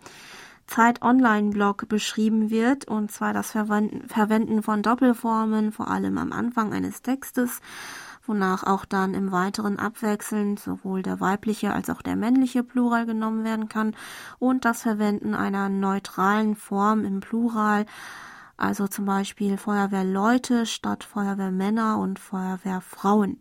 Zeit 0.67 1.01
Online 1.01 1.51
Blog 1.51 1.87
beschrieben 1.87 2.49
wird, 2.49 2.85
und 2.85 3.09
zwar 3.09 3.31
das 3.31 3.51
Verwenden 3.51 4.63
von 4.63 4.83
Doppelformen, 4.83 5.71
vor 5.71 5.87
allem 5.87 6.17
am 6.17 6.33
Anfang 6.33 6.73
eines 6.73 7.01
Textes, 7.01 7.61
wonach 8.27 8.63
auch 8.63 8.85
dann 8.85 9.13
im 9.13 9.31
weiteren 9.31 9.79
abwechselnd 9.79 10.59
sowohl 10.59 11.01
der 11.01 11.19
weibliche 11.19 11.73
als 11.73 11.89
auch 11.89 12.01
der 12.01 12.15
männliche 12.15 12.63
Plural 12.63 13.05
genommen 13.05 13.43
werden 13.43 13.69
kann 13.69 13.95
und 14.39 14.65
das 14.65 14.83
Verwenden 14.83 15.33
einer 15.33 15.69
neutralen 15.69 16.55
Form 16.55 17.05
im 17.05 17.19
Plural, 17.19 17.85
also 18.57 18.87
zum 18.87 19.05
Beispiel 19.05 19.57
Feuerwehrleute 19.57 20.65
statt 20.65 21.03
Feuerwehrmänner 21.03 21.97
und 21.97 22.19
Feuerwehrfrauen. 22.19 23.39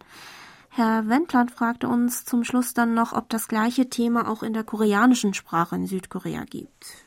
Herr 0.69 1.09
Wendland 1.09 1.51
fragte 1.51 1.89
uns 1.89 2.27
zum 2.27 2.45
Schluss 2.45 2.75
dann 2.75 2.93
noch, 2.93 3.15
ob 3.15 3.31
das 3.31 3.49
gleiche 3.49 3.89
Thema 3.89 4.29
auch 4.29 4.43
in 4.43 4.53
der 4.53 4.63
koreanischen 4.63 5.33
Sprache 5.33 5.75
in 5.75 5.87
Südkorea 5.87 6.45
gibt. 6.45 7.07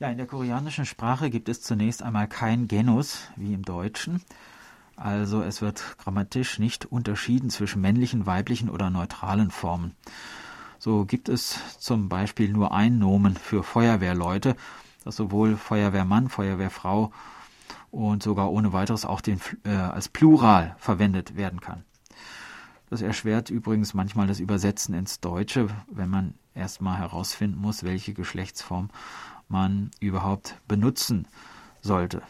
Ja, 0.00 0.08
in 0.08 0.16
der 0.16 0.26
koreanischen 0.26 0.86
Sprache 0.86 1.30
gibt 1.30 1.48
es 1.48 1.62
zunächst 1.62 2.02
einmal 2.02 2.26
kein 2.26 2.66
Genus 2.66 3.28
wie 3.36 3.54
im 3.54 3.62
Deutschen. 3.62 4.22
Also 5.00 5.42
es 5.42 5.62
wird 5.62 5.96
grammatisch 5.96 6.58
nicht 6.58 6.84
unterschieden 6.84 7.48
zwischen 7.48 7.80
männlichen, 7.80 8.26
weiblichen 8.26 8.68
oder 8.68 8.90
neutralen 8.90 9.50
Formen. 9.50 9.94
So 10.78 11.06
gibt 11.06 11.30
es 11.30 11.58
zum 11.78 12.10
Beispiel 12.10 12.52
nur 12.52 12.72
ein 12.72 12.98
Nomen 12.98 13.34
für 13.34 13.62
Feuerwehrleute, 13.62 14.56
das 15.02 15.16
sowohl 15.16 15.56
Feuerwehrmann, 15.56 16.28
Feuerwehrfrau 16.28 17.12
und 17.90 18.22
sogar 18.22 18.52
ohne 18.52 18.74
weiteres 18.74 19.06
auch 19.06 19.22
den, 19.22 19.40
äh, 19.64 19.70
als 19.70 20.10
Plural 20.10 20.76
verwendet 20.78 21.34
werden 21.34 21.60
kann. 21.60 21.84
Das 22.90 23.00
erschwert 23.00 23.48
übrigens 23.48 23.94
manchmal 23.94 24.26
das 24.26 24.38
Übersetzen 24.38 24.94
ins 24.94 25.20
Deutsche, 25.20 25.68
wenn 25.90 26.10
man 26.10 26.34
erstmal 26.54 26.98
herausfinden 26.98 27.58
muss, 27.58 27.84
welche 27.84 28.12
Geschlechtsform 28.12 28.90
man 29.48 29.92
überhaupt 29.98 30.60
benutzen 30.68 31.26
sollte. 31.80 32.20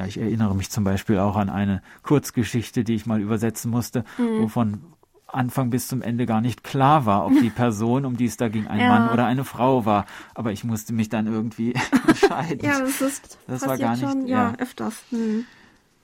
Ja, 0.00 0.06
ich 0.06 0.16
erinnere 0.16 0.56
mich 0.56 0.70
zum 0.70 0.82
Beispiel 0.82 1.18
auch 1.18 1.36
an 1.36 1.50
eine 1.50 1.82
Kurzgeschichte, 2.02 2.84
die 2.84 2.94
ich 2.94 3.04
mal 3.04 3.20
übersetzen 3.20 3.70
musste, 3.70 4.06
mhm. 4.16 4.40
wovon 4.40 4.80
Anfang 5.26 5.68
bis 5.68 5.88
zum 5.88 6.00
Ende 6.00 6.24
gar 6.24 6.40
nicht 6.40 6.64
klar 6.64 7.04
war, 7.04 7.26
ob 7.26 7.38
die 7.38 7.50
Person, 7.54 8.06
um 8.06 8.16
die 8.16 8.24
es 8.24 8.38
da 8.38 8.48
ging, 8.48 8.66
ein 8.66 8.80
ja. 8.80 8.88
Mann 8.88 9.10
oder 9.10 9.26
eine 9.26 9.44
Frau 9.44 9.84
war. 9.84 10.06
Aber 10.34 10.52
ich 10.52 10.64
musste 10.64 10.94
mich 10.94 11.10
dann 11.10 11.26
irgendwie 11.26 11.74
entscheiden. 12.08 12.60
ja, 12.64 12.80
das 12.80 13.02
ist 13.02 13.38
das 13.46 13.66
war 13.66 13.76
gar 13.76 13.90
nicht. 13.94 14.08
Schon, 14.08 14.26
ja, 14.26 14.52
ja, 14.52 14.54
öfters. 14.58 15.02
Hm. 15.10 15.44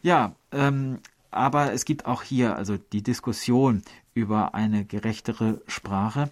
Ja, 0.02 0.34
ähm, 0.52 0.98
aber 1.30 1.72
es 1.72 1.86
gibt 1.86 2.04
auch 2.04 2.22
hier 2.22 2.54
also 2.54 2.76
die 2.76 3.02
Diskussion 3.02 3.80
über 4.12 4.54
eine 4.54 4.84
gerechtere 4.84 5.62
Sprache 5.68 6.28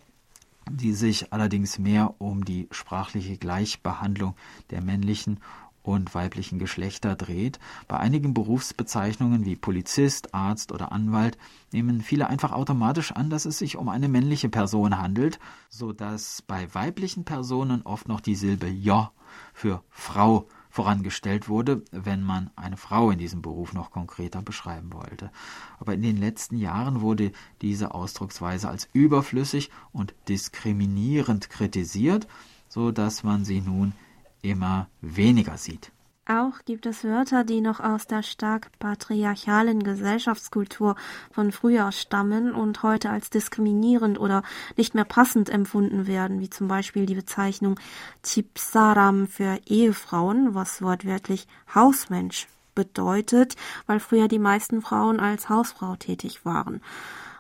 die 0.70 0.92
sich 0.92 1.32
allerdings 1.32 1.78
mehr 1.78 2.14
um 2.18 2.44
die 2.44 2.68
sprachliche 2.70 3.36
Gleichbehandlung 3.36 4.34
der 4.70 4.80
männlichen 4.80 5.40
und 5.85 6.14
weiblichen 6.14 6.59
Geschlechter 6.59 7.14
dreht. 7.14 7.61
Bei 7.87 7.99
einigen 7.99 8.35
Berufsbezeichnungen 8.35 9.45
wie 9.45 9.55
Polizist, 9.55 10.35
Arzt 10.35 10.72
oder 10.72 10.91
Anwalt 10.91 11.39
nehmen 11.72 12.01
viele 12.01 12.26
einfach 12.26 12.53
automatisch 12.53 13.12
an, 13.12 13.30
dass 13.30 13.45
es 13.45 13.59
sich 13.59 13.76
um 13.76 13.89
eine 13.89 14.09
männliche 14.09 14.49
Person 14.49 14.99
handelt, 14.99 15.39
so 15.68 15.93
dass 15.93 16.43
bei 16.43 16.74
weiblichen 16.74 17.24
Personen 17.24 17.82
oft 17.82 18.09
noch 18.09 18.20
die 18.20 18.35
Silbe 18.35 18.66
jo 18.66 19.09
für 19.53 19.82
Frau 19.91 20.49
vorangestellt 20.70 21.49
wurde, 21.49 21.82
wenn 21.93 22.22
man 22.22 22.51
eine 22.57 22.76
Frau 22.76 23.11
in 23.11 23.18
diesem 23.18 23.43
Beruf 23.43 23.74
noch 23.74 23.91
konkreter 23.91 24.43
beschreiben 24.43 24.93
wollte. 24.93 25.30
Aber 25.78 25.95
in 25.95 26.03
den 26.03 26.16
letzten 26.16 26.57
Jahren 26.57 27.01
wurde 27.03 27.30
diese 27.61 27.95
Ausdrucksweise 27.95 28.68
als 28.68 28.89
überflüssig 28.93 29.70
und 29.93 30.14
diskriminierend 30.28 31.51
kritisiert, 31.51 32.26
so 32.68 32.91
dass 32.91 33.22
man 33.22 33.45
sie 33.45 33.61
nun 33.61 33.93
immer 34.45 34.88
weniger 35.01 35.57
sieht. 35.57 35.90
Auch 36.26 36.64
gibt 36.64 36.86
es 36.86 37.05
Wörter, 37.05 37.45
die 37.45 37.61
noch 37.61 37.80
aus 37.80 38.07
der 38.07 38.22
stark 38.22 38.70
patriarchalen 38.78 39.82
Gesellschaftskultur 39.82 40.97
von 41.30 41.53
früher 41.53 41.92
stammen 41.92 42.55
und 42.55 42.82
heute 42.82 43.11
als 43.11 43.28
diskriminierend 43.28 44.18
oder 44.18 44.42
nicht 44.78 44.95
mehr 44.95 45.05
passend 45.05 45.51
empfunden 45.51 46.07
werden, 46.07 46.40
wie 46.40 46.49
zum 46.49 46.66
Beispiel 46.66 47.05
die 47.05 47.14
Bezeichnung 47.14 47.78
Chipsaram 48.22 49.26
für 49.26 49.61
Ehefrauen, 49.66 50.55
was 50.55 50.80
wortwörtlich 50.80 51.47
Hausmensch 51.74 52.47
bedeutet, 52.74 53.57
weil 53.86 54.01
früher 54.01 54.26
die 54.26 54.38
meisten 54.38 54.80
Frauen 54.80 55.20
als 55.20 55.51
Hausfrau 55.51 55.97
tätig 55.97 56.47
waren. 56.47 56.80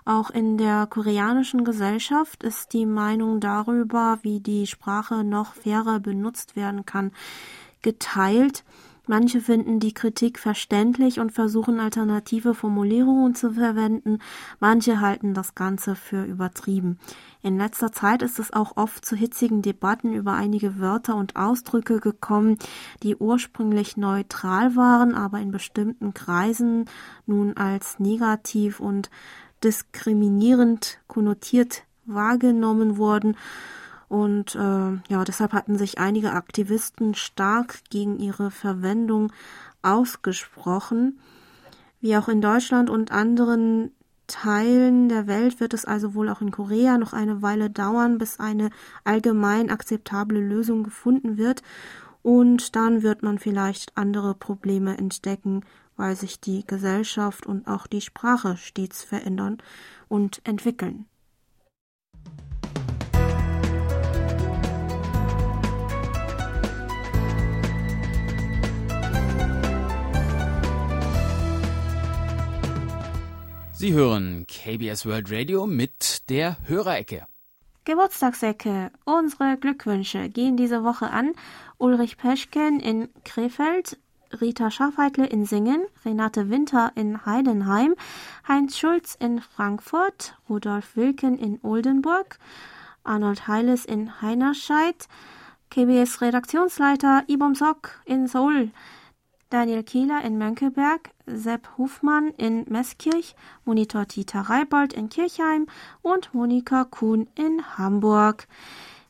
Auch 0.06 0.28
in 0.30 0.58
der 0.58 0.86
koreanischen 0.86 1.64
Gesellschaft 1.64 2.42
ist 2.42 2.74
die 2.74 2.84
Meinung 2.84 3.40
darüber, 3.40 4.18
wie 4.20 4.40
die 4.40 4.66
Sprache 4.66 5.24
noch 5.24 5.54
fairer 5.54 5.98
benutzt 5.98 6.56
werden 6.56 6.84
kann, 6.84 7.12
geteilt. 7.80 8.64
Manche 9.06 9.40
finden 9.40 9.80
die 9.80 9.92
Kritik 9.92 10.38
verständlich 10.38 11.20
und 11.20 11.32
versuchen 11.32 11.78
alternative 11.78 12.54
Formulierungen 12.54 13.34
zu 13.34 13.52
verwenden, 13.52 14.18
manche 14.60 15.00
halten 15.00 15.34
das 15.34 15.54
Ganze 15.54 15.94
für 15.94 16.24
übertrieben. 16.24 16.98
In 17.42 17.58
letzter 17.58 17.92
Zeit 17.92 18.22
ist 18.22 18.38
es 18.38 18.54
auch 18.54 18.78
oft 18.78 19.04
zu 19.04 19.14
hitzigen 19.14 19.60
Debatten 19.60 20.14
über 20.14 20.32
einige 20.32 20.80
Wörter 20.80 21.16
und 21.16 21.36
Ausdrücke 21.36 22.00
gekommen, 22.00 22.58
die 23.02 23.16
ursprünglich 23.16 23.98
neutral 23.98 24.74
waren, 24.74 25.14
aber 25.14 25.38
in 25.40 25.50
bestimmten 25.50 26.14
Kreisen 26.14 26.86
nun 27.26 27.58
als 27.58 27.98
negativ 27.98 28.80
und 28.80 29.10
diskriminierend 29.64 30.98
konnotiert 31.08 31.84
wahrgenommen 32.04 32.98
wurden 32.98 33.36
und 34.08 34.54
äh, 34.54 34.58
ja, 35.08 35.24
deshalb 35.26 35.52
hatten 35.52 35.76
sich 35.76 35.98
einige 35.98 36.32
Aktivisten 36.32 37.14
stark 37.14 37.80
gegen 37.90 38.18
ihre 38.20 38.50
Verwendung 38.50 39.32
ausgesprochen. 39.82 41.18
Wie 42.00 42.16
auch 42.16 42.28
in 42.28 42.40
Deutschland 42.40 42.90
und 42.90 43.12
anderen 43.12 43.90
Teilen 44.26 45.08
der 45.08 45.26
Welt 45.26 45.60
wird 45.60 45.74
es 45.74 45.84
also 45.84 46.14
wohl 46.14 46.28
auch 46.28 46.40
in 46.40 46.50
Korea 46.50 46.96
noch 46.96 47.12
eine 47.12 47.42
Weile 47.42 47.70
dauern, 47.70 48.18
bis 48.18 48.40
eine 48.40 48.70
allgemein 49.04 49.70
akzeptable 49.70 50.38
Lösung 50.38 50.84
gefunden 50.84 51.36
wird. 51.36 51.62
Und 52.22 52.76
dann 52.76 53.02
wird 53.02 53.22
man 53.22 53.38
vielleicht 53.38 53.96
andere 53.96 54.34
Probleme 54.34 54.96
entdecken, 54.96 55.62
weil 55.96 56.16
sich 56.16 56.40
die 56.40 56.66
Gesellschaft 56.66 57.46
und 57.46 57.66
auch 57.66 57.86
die 57.86 58.00
Sprache 58.00 58.56
stets 58.56 59.02
verändern 59.02 59.58
und 60.08 60.40
entwickeln. 60.44 61.06
Sie 73.84 73.92
hören 73.92 74.46
KBS 74.46 75.04
World 75.04 75.30
Radio 75.30 75.66
mit 75.66 76.30
der 76.30 76.56
Hörerecke. 76.66 77.26
Geburtstagsecke. 77.84 78.90
Unsere 79.04 79.58
Glückwünsche 79.58 80.30
gehen 80.30 80.56
diese 80.56 80.84
Woche 80.84 81.10
an 81.10 81.32
Ulrich 81.76 82.16
Peschken 82.16 82.80
in 82.80 83.10
Krefeld, 83.24 83.98
Rita 84.40 84.70
Schafeitle 84.70 85.26
in 85.26 85.44
Singen, 85.44 85.84
Renate 86.04 86.50
Winter 86.50 86.92
in 86.94 87.24
Heidenheim, 87.24 87.94
Heinz 88.46 88.78
Schulz 88.78 89.16
in 89.18 89.40
Frankfurt, 89.40 90.36
Rudolf 90.48 90.96
Wilken 90.96 91.38
in 91.38 91.58
Oldenburg, 91.62 92.38
Arnold 93.02 93.46
Heiles 93.48 93.84
in 93.84 94.20
Heinerscheid, 94.20 95.08
KBS 95.70 96.20
Redaktionsleiter 96.20 97.24
Ibom 97.28 97.54
Sock 97.54 98.00
in 98.04 98.26
Seoul, 98.26 98.70
Daniel 99.50 99.82
Kieler 99.82 100.22
in 100.24 100.36
Mönckeberg, 100.36 101.10
Sepp 101.26 101.68
Hufmann 101.78 102.32
in 102.36 102.64
Meßkirch, 102.64 103.34
Monitor 103.64 104.06
Tita 104.06 104.40
Reibold 104.40 104.92
in 104.92 105.08
Kirchheim 105.08 105.66
und 106.02 106.34
Monika 106.34 106.84
Kuhn 106.84 107.28
in 107.34 107.78
Hamburg. 107.78 108.48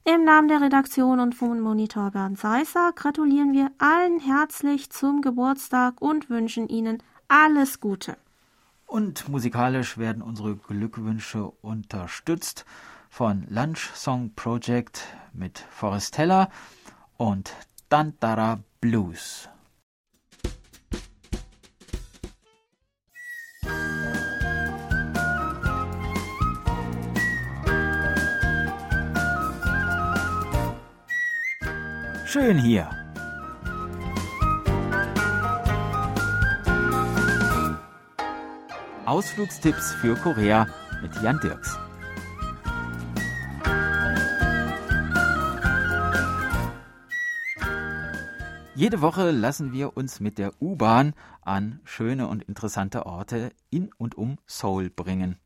Im 0.07 0.25
Namen 0.25 0.49
der 0.49 0.61
Redaktion 0.61 1.19
und 1.19 1.35
von 1.35 1.61
Monitor 1.61 2.11
Bernd 2.11 2.39
Seisser 2.39 2.93
gratulieren 2.95 3.55
wir 3.55 3.71
allen 3.79 4.21
herzlich 4.21 4.91
zum 4.91 5.23
Geburtstag 5.23 6.03
und 6.03 6.29
wünschen 6.29 6.69
Ihnen 6.69 7.03
alles 7.27 7.81
Gute. 7.81 8.19
Und 8.87 9.27
musikalisch 9.31 9.97
werden 9.97 10.21
unsere 10.21 10.57
Glückwünsche 10.57 11.47
unterstützt 11.63 12.67
von 13.09 13.47
Lunch 13.49 13.93
Song 13.95 14.35
Project 14.37 15.07
mit 15.33 15.59
Forestella 15.71 16.51
und 17.17 17.55
Tantara 17.89 18.59
Blues. 18.83 19.49
Schön 32.35 32.59
hier. 32.59 32.91
Ausflugstipps 39.07 39.93
für 40.01 40.17
Korea 40.17 40.67
mit 41.01 41.15
Jan 41.23 41.39
Dirks. 41.39 41.79
Jede 48.75 49.01
Woche 49.01 49.31
lassen 49.31 49.73
wir 49.73 49.97
uns 49.97 50.19
mit 50.19 50.39
der 50.39 50.61
U-Bahn 50.61 51.15
an 51.41 51.79
schöne 51.85 52.27
und 52.27 52.43
interessante 52.43 53.07
Orte 53.07 53.51
in 53.71 53.93
und 53.97 54.17
um 54.17 54.39
Seoul 54.49 54.91
bringen. 54.91 55.39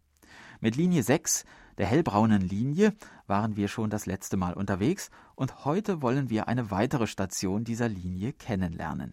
Mit 0.60 0.76
Linie 0.76 1.02
6 1.02 1.44
der 1.78 1.86
hellbraunen 1.86 2.42
Linie 2.42 2.94
waren 3.26 3.56
wir 3.56 3.68
schon 3.68 3.88
das 3.88 4.06
letzte 4.06 4.36
Mal 4.36 4.52
unterwegs 4.54 5.10
und 5.36 5.64
heute 5.64 6.02
wollen 6.02 6.28
wir 6.28 6.48
eine 6.48 6.70
weitere 6.70 7.06
Station 7.06 7.64
dieser 7.64 7.88
Linie 7.88 8.32
kennenlernen. 8.32 9.12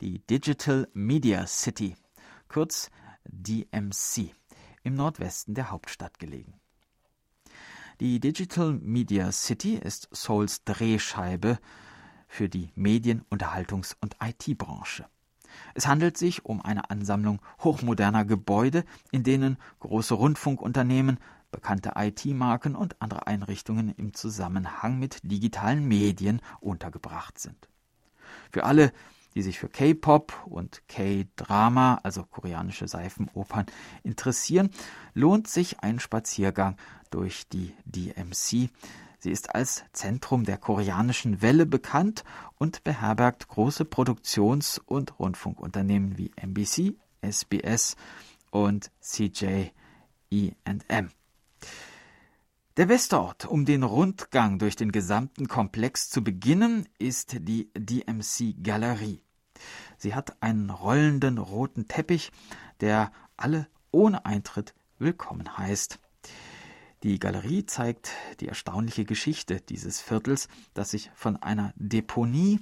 Die 0.00 0.18
Digital 0.26 0.88
Media 0.92 1.46
City, 1.46 1.94
kurz 2.48 2.90
DMC, 3.24 4.34
im 4.82 4.94
Nordwesten 4.94 5.54
der 5.54 5.70
Hauptstadt 5.70 6.18
gelegen. 6.18 6.54
Die 8.00 8.18
Digital 8.18 8.72
Media 8.72 9.30
City 9.30 9.76
ist 9.76 10.08
Seouls 10.10 10.64
Drehscheibe 10.64 11.58
für 12.26 12.48
die 12.48 12.70
Medien-, 12.74 13.24
Unterhaltungs- 13.30 13.96
und 14.00 14.16
IT-Branche. 14.20 15.06
Es 15.74 15.86
handelt 15.86 16.16
sich 16.16 16.44
um 16.44 16.60
eine 16.60 16.90
Ansammlung 16.90 17.40
hochmoderner 17.60 18.24
Gebäude, 18.24 18.84
in 19.12 19.22
denen 19.22 19.56
große 19.78 20.14
Rundfunkunternehmen, 20.14 21.18
bekannte 21.54 21.92
IT-Marken 21.94 22.74
und 22.74 23.00
andere 23.00 23.28
Einrichtungen 23.28 23.94
im 23.96 24.12
Zusammenhang 24.12 24.98
mit 24.98 25.20
digitalen 25.22 25.86
Medien 25.86 26.42
untergebracht 26.58 27.38
sind. 27.38 27.68
Für 28.50 28.64
alle, 28.64 28.92
die 29.36 29.42
sich 29.42 29.60
für 29.60 29.68
K-Pop 29.68 30.46
und 30.46 30.82
K-Drama, 30.88 32.00
also 32.02 32.24
koreanische 32.24 32.88
Seifenopern, 32.88 33.66
interessieren, 34.02 34.70
lohnt 35.12 35.46
sich 35.46 35.78
ein 35.78 36.00
Spaziergang 36.00 36.76
durch 37.10 37.48
die 37.48 37.72
DMC. 37.84 38.70
Sie 39.20 39.30
ist 39.30 39.54
als 39.54 39.84
Zentrum 39.92 40.44
der 40.44 40.58
koreanischen 40.58 41.40
Welle 41.40 41.66
bekannt 41.66 42.24
und 42.56 42.82
beherbergt 42.82 43.46
große 43.46 43.84
Produktions- 43.84 44.80
und 44.84 45.20
Rundfunkunternehmen 45.20 46.18
wie 46.18 46.32
NBC, 46.34 46.96
SBS 47.22 47.94
und 48.50 48.90
CJ.E&M. 49.00 49.70
Der 52.76 52.86
beste 52.86 53.20
Ort, 53.20 53.46
um 53.46 53.64
den 53.64 53.84
Rundgang 53.84 54.58
durch 54.58 54.74
den 54.74 54.90
gesamten 54.90 55.46
Komplex 55.46 56.10
zu 56.10 56.24
beginnen, 56.24 56.88
ist 56.98 57.36
die 57.38 57.70
DMC 57.72 58.56
Galerie. 58.64 59.22
Sie 59.96 60.12
hat 60.12 60.42
einen 60.42 60.70
rollenden 60.70 61.38
roten 61.38 61.86
Teppich, 61.86 62.32
der 62.80 63.12
alle 63.36 63.68
ohne 63.92 64.26
Eintritt 64.26 64.74
willkommen 64.98 65.56
heißt. 65.56 66.00
Die 67.04 67.20
Galerie 67.20 67.64
zeigt 67.64 68.10
die 68.40 68.48
erstaunliche 68.48 69.04
Geschichte 69.04 69.60
dieses 69.60 70.00
Viertels, 70.00 70.48
das 70.72 70.90
sich 70.90 71.12
von 71.14 71.36
einer 71.36 71.72
Deponie 71.76 72.58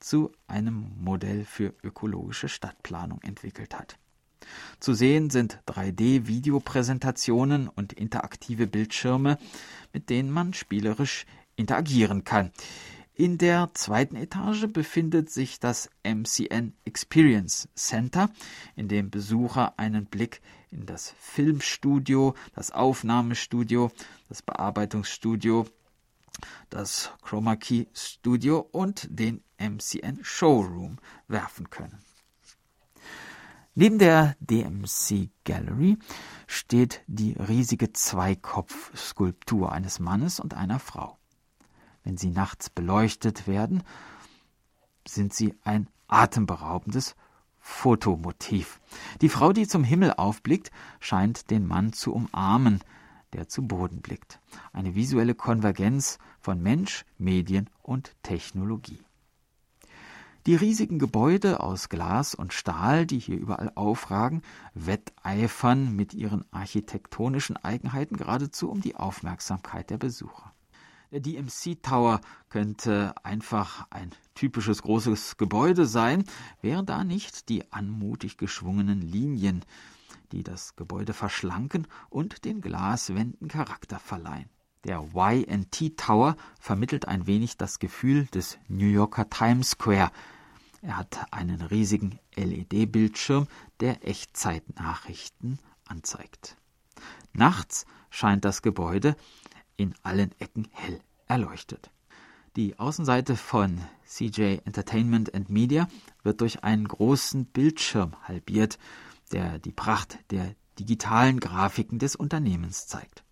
zu 0.00 0.32
einem 0.48 0.90
Modell 0.98 1.44
für 1.44 1.72
ökologische 1.84 2.48
Stadtplanung 2.48 3.22
entwickelt 3.22 3.78
hat. 3.78 4.00
Zu 4.80 4.94
sehen 4.94 5.30
sind 5.30 5.60
3D-Videopräsentationen 5.66 7.68
und 7.68 7.92
interaktive 7.92 8.66
Bildschirme, 8.66 9.38
mit 9.92 10.10
denen 10.10 10.30
man 10.30 10.54
spielerisch 10.54 11.26
interagieren 11.56 12.24
kann. 12.24 12.50
In 13.16 13.38
der 13.38 13.70
zweiten 13.74 14.16
Etage 14.16 14.66
befindet 14.66 15.30
sich 15.30 15.60
das 15.60 15.88
MCN 16.02 16.74
Experience 16.84 17.68
Center, 17.76 18.28
in 18.74 18.88
dem 18.88 19.10
Besucher 19.10 19.78
einen 19.78 20.06
Blick 20.06 20.40
in 20.72 20.84
das 20.84 21.14
Filmstudio, 21.20 22.34
das 22.56 22.72
Aufnahmestudio, 22.72 23.92
das 24.28 24.42
Bearbeitungsstudio, 24.42 25.68
das 26.70 27.12
Chroma 27.22 27.54
Key 27.54 27.86
Studio 27.94 28.68
und 28.72 29.06
den 29.08 29.44
MCN 29.58 30.18
Showroom 30.22 30.98
werfen 31.28 31.70
können. 31.70 32.00
Neben 33.76 33.98
der 33.98 34.36
DMC 34.38 35.30
Gallery 35.44 35.98
steht 36.46 37.02
die 37.08 37.32
riesige 37.32 37.92
Zweikopfskulptur 37.92 39.72
eines 39.72 39.98
Mannes 39.98 40.38
und 40.38 40.54
einer 40.54 40.78
Frau. 40.78 41.18
Wenn 42.04 42.16
sie 42.16 42.30
nachts 42.30 42.70
beleuchtet 42.70 43.48
werden, 43.48 43.82
sind 45.08 45.34
sie 45.34 45.56
ein 45.64 45.88
atemberaubendes 46.06 47.16
Fotomotiv. 47.58 48.78
Die 49.20 49.28
Frau, 49.28 49.52
die 49.52 49.66
zum 49.66 49.82
Himmel 49.82 50.12
aufblickt, 50.12 50.70
scheint 51.00 51.50
den 51.50 51.66
Mann 51.66 51.92
zu 51.92 52.14
umarmen, 52.14 52.78
der 53.32 53.48
zu 53.48 53.66
Boden 53.66 54.02
blickt. 54.02 54.38
Eine 54.72 54.94
visuelle 54.94 55.34
Konvergenz 55.34 56.18
von 56.38 56.62
Mensch, 56.62 57.04
Medien 57.18 57.68
und 57.82 58.14
Technologie. 58.22 59.00
Die 60.46 60.56
riesigen 60.56 60.98
Gebäude 60.98 61.60
aus 61.60 61.88
Glas 61.88 62.34
und 62.34 62.52
Stahl, 62.52 63.06
die 63.06 63.18
hier 63.18 63.38
überall 63.38 63.72
aufragen, 63.76 64.42
wetteifern 64.74 65.96
mit 65.96 66.12
ihren 66.12 66.44
architektonischen 66.52 67.56
Eigenheiten 67.56 68.18
geradezu 68.18 68.70
um 68.70 68.82
die 68.82 68.94
Aufmerksamkeit 68.94 69.88
der 69.88 69.96
Besucher. 69.96 70.52
Der 71.12 71.20
DMC 71.20 71.82
Tower 71.82 72.20
könnte 72.50 73.14
einfach 73.22 73.86
ein 73.88 74.10
typisches 74.34 74.82
großes 74.82 75.38
Gebäude 75.38 75.86
sein, 75.86 76.24
wären 76.60 76.84
da 76.84 77.04
nicht 77.04 77.48
die 77.48 77.72
anmutig 77.72 78.36
geschwungenen 78.36 79.00
Linien, 79.00 79.64
die 80.30 80.42
das 80.42 80.76
Gebäude 80.76 81.14
verschlanken 81.14 81.86
und 82.10 82.44
den 82.44 82.60
Glaswänden 82.60 83.48
Charakter 83.48 83.98
verleihen. 83.98 84.50
Der 84.84 85.02
YT 85.14 85.96
Tower 85.96 86.36
vermittelt 86.60 87.08
ein 87.08 87.26
wenig 87.26 87.56
das 87.56 87.78
Gefühl 87.78 88.26
des 88.26 88.58
New 88.68 88.84
Yorker 88.84 89.30
Times 89.30 89.70
Square, 89.70 90.10
er 90.84 90.98
hat 90.98 91.32
einen 91.32 91.62
riesigen 91.62 92.18
LED-Bildschirm, 92.36 93.48
der 93.80 94.06
Echtzeitnachrichten 94.06 95.58
anzeigt. 95.86 96.58
Nachts 97.32 97.86
scheint 98.10 98.44
das 98.44 98.60
Gebäude 98.60 99.16
in 99.78 99.94
allen 100.02 100.32
Ecken 100.38 100.68
hell 100.72 101.00
erleuchtet. 101.26 101.90
Die 102.56 102.78
Außenseite 102.78 103.34
von 103.34 103.80
CJ 104.06 104.58
Entertainment 104.66 105.34
and 105.34 105.48
Media 105.48 105.88
wird 106.22 106.42
durch 106.42 106.62
einen 106.64 106.86
großen 106.86 107.46
Bildschirm 107.46 108.14
halbiert, 108.22 108.78
der 109.32 109.58
die 109.58 109.72
Pracht 109.72 110.18
der 110.30 110.54
digitalen 110.78 111.40
Grafiken 111.40 111.98
des 111.98 112.14
Unternehmens 112.14 112.86
zeigt. 112.86 113.24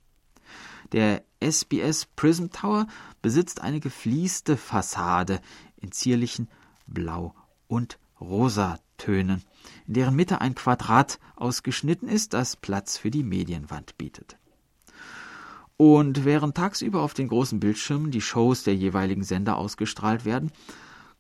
Der 0.93 1.23
SBS 1.41 2.07
Prism 2.17 2.47
Tower 2.47 2.87
besitzt 3.21 3.61
eine 3.61 3.81
geflieste 3.81 4.57
Fassade 4.57 5.43
in 5.77 5.93
zierlichen 5.93 6.49
Blau- 6.87 7.35
und 7.73 7.99
Rosatönen, 8.21 9.43
in 9.87 9.95
deren 9.95 10.15
Mitte 10.15 10.43
ein 10.43 10.55
Quadrat 10.55 11.19
ausgeschnitten 11.37 12.07
ist, 12.07 12.35
das 12.35 12.55
Platz 12.55 12.99
für 12.99 13.11
die 13.11 13.23
Medienwand 13.23 13.97
bietet. 13.97 14.37
Und 15.79 16.27
während 16.27 16.55
tagsüber 16.55 17.01
auf 17.01 17.15
den 17.15 17.29
großen 17.29 17.61
Bildschirmen 17.61 18.11
die 18.11 18.21
Shows 18.21 18.63
der 18.65 18.77
jeweiligen 18.77 19.25
Sender 19.25 19.57
ausgestrahlt 19.57 20.27
werden, 20.27 20.53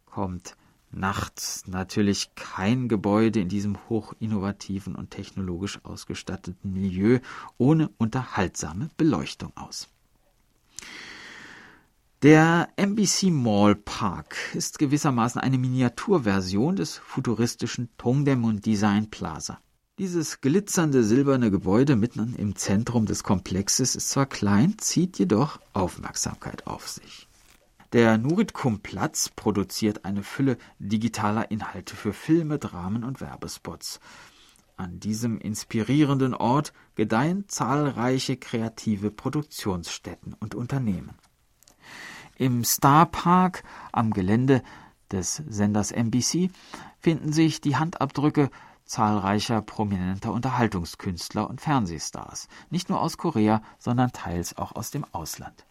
kommt 0.05 0.55
nachts 0.90 1.66
natürlich 1.68 2.34
kein 2.34 2.86
Gebäude 2.86 3.40
in 3.40 3.48
diesem 3.48 3.78
hochinnovativen 3.88 4.94
und 4.94 5.11
technologisch 5.11 5.82
ausgestatteten 5.84 6.74
Milieu 6.74 7.20
ohne 7.57 7.88
unterhaltsame 7.96 8.90
Beleuchtung 8.98 9.57
aus. 9.57 9.88
Der 12.23 12.68
MBC 12.77 13.33
Mall 13.33 13.75
Park 13.75 14.37
ist 14.55 14.79
gewissermaßen 14.79 15.41
eine 15.41 15.59
Miniaturversion 15.59 16.77
des 16.77 16.97
futuristischen 16.97 17.89
Tongdaemun 17.99 18.61
Design 18.61 19.11
Plaza. 19.11 19.59
Dieses 19.99 20.41
glitzernde 20.41 21.03
silberne 21.03 21.51
Gebäude 21.51 21.97
mitten 21.97 22.37
im 22.37 22.55
Zentrum 22.55 23.07
des 23.07 23.25
Komplexes 23.25 23.97
ist 23.97 24.11
zwar 24.11 24.27
klein, 24.27 24.79
zieht 24.79 25.18
jedoch 25.18 25.59
Aufmerksamkeit 25.73 26.68
auf 26.68 26.89
sich. 26.89 27.27
Der 27.93 28.18
Nuritkum-Platz 28.18 29.31
produziert 29.31 30.05
eine 30.05 30.23
Fülle 30.23 30.59
digitaler 30.79 31.51
Inhalte 31.51 31.97
für 31.97 32.12
Filme, 32.12 32.61
Dramen 32.61 33.03
und 33.03 33.20
Werbespots. 33.20 33.99
An 34.77 35.01
diesem 35.01 35.39
inspirierenden 35.39 36.35
Ort 36.35 36.73
gedeihen 36.95 37.49
zahlreiche 37.49 38.37
kreative 38.37 39.11
Produktionsstätten 39.11 40.37
und 40.39 40.55
Unternehmen. 40.55 41.16
Im 42.37 42.64
Star 42.64 43.07
Park 43.07 43.62
am 43.93 44.12
Gelände 44.12 44.62
des 45.11 45.37
Senders 45.49 45.93
NBC 45.93 46.51
finden 46.99 47.33
sich 47.33 47.61
die 47.61 47.76
Handabdrücke 47.76 48.51
zahlreicher 48.85 49.62
prominenter 49.62 50.33
Unterhaltungskünstler 50.33 51.49
und 51.49 51.61
Fernsehstars, 51.61 52.49
nicht 52.70 52.89
nur 52.89 53.01
aus 53.01 53.16
Korea, 53.16 53.62
sondern 53.78 54.12
teils 54.12 54.57
auch 54.57 54.72
aus 54.72 54.91
dem 54.91 55.05
Ausland. 55.12 55.64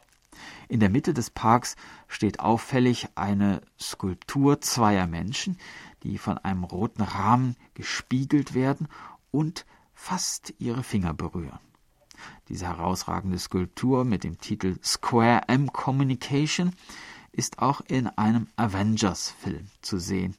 In 0.70 0.80
der 0.80 0.90
Mitte 0.90 1.14
des 1.14 1.30
Parks 1.30 1.76
steht 2.08 2.40
auffällig 2.40 3.10
eine 3.16 3.62
Skulptur 3.80 4.62
zweier 4.62 5.08
Menschen, 5.08 5.58
die 6.04 6.18
von 6.18 6.38
einem 6.38 6.64
roten 6.64 7.02
Rahmen 7.02 7.56
gespiegelt 7.74 8.54
werden 8.54 8.88
und 9.32 9.66
fast 9.94 10.54
ihre 10.58 10.84
Finger 10.84 11.14
berühren. 11.14 11.60
Diese 12.50 12.68
herausragende 12.68 13.40
Skulptur 13.40 14.06
mit 14.06 14.24
dem 14.24 14.40
Titel 14.40 14.78
Square 14.84 15.44
M 15.48 15.72
Communication 15.72 16.74
ist 17.32 17.60
auch 17.60 17.82
in 17.82 18.08
einem 18.08 18.48
Avengers-Film 18.56 19.68
zu 19.82 20.00
sehen. 20.00 20.36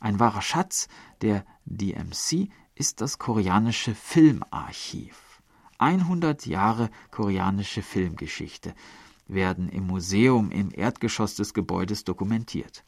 Ein 0.00 0.18
wahrer 0.18 0.42
Schatz 0.42 0.88
der 1.20 1.44
DMC 1.64 2.48
ist 2.74 3.00
das 3.00 3.18
koreanische 3.18 3.94
Filmarchiv. 3.94 5.40
100 5.78 6.46
Jahre 6.46 6.90
koreanische 7.10 7.82
Filmgeschichte 7.82 8.74
werden 9.26 9.68
im 9.68 9.86
Museum 9.86 10.50
im 10.50 10.70
Erdgeschoss 10.72 11.34
des 11.34 11.54
Gebäudes 11.54 12.04
dokumentiert. 12.04 12.84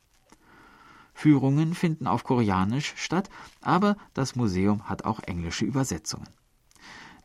Führungen 1.13 1.75
finden 1.75 2.07
auf 2.07 2.25
Koreanisch 2.25 2.95
statt, 2.97 3.31
aber 3.61 3.97
das 4.15 4.35
Museum 4.35 4.89
hat 4.89 5.05
auch 5.05 5.21
englische 5.21 5.65
Übersetzungen. 5.65 6.29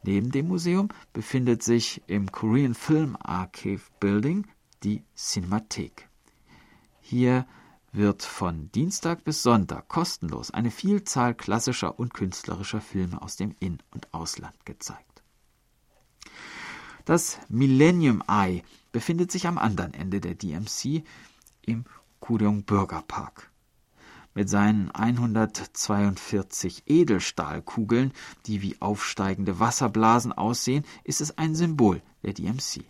Neben 0.04 0.32
dem 0.32 0.48
Museum 0.48 0.90
befindet 1.12 1.62
sich 1.62 2.02
im 2.08 2.32
Korean 2.32 2.74
Film 2.74 3.18
Archive 3.20 3.82
Building 4.00 4.48
die 4.84 5.04
Cinemathek. 5.16 6.08
Hier 7.02 7.46
wird 7.92 8.24
von 8.24 8.72
Dienstag 8.72 9.24
bis 9.24 9.44
Sonntag 9.44 9.88
kostenlos 9.88 10.52
eine 10.52 10.72
Vielzahl 10.72 11.34
klassischer 11.34 12.00
und 12.00 12.14
künstlerischer 12.14 12.82
Filme 12.82 13.22
aus 13.22 13.36
dem 13.36 13.56
In- 13.60 13.82
und 13.92 14.14
Ausland 14.14 14.66
gezeigt. 14.66 15.24
Das 17.06 17.40
Millennium 17.50 18.24
Eye 18.28 18.64
befindet 18.92 19.32
sich 19.32 19.48
am 19.48 19.58
anderen 19.58 19.94
Ende 19.94 20.22
der 20.22 20.36
DMC 20.36 21.04
im 21.64 21.86
Kuryong 22.20 22.64
Bürgerpark. 22.64 23.50
Mit 24.40 24.48
seinen 24.48 24.90
142 24.92 26.84
Edelstahlkugeln, 26.86 28.14
die 28.46 28.62
wie 28.62 28.78
aufsteigende 28.80 29.60
Wasserblasen 29.60 30.32
aussehen, 30.32 30.86
ist 31.04 31.20
es 31.20 31.38
ein 31.38 31.56
Symbol 31.56 32.02
der 32.24 32.32
DMC. 32.32 32.86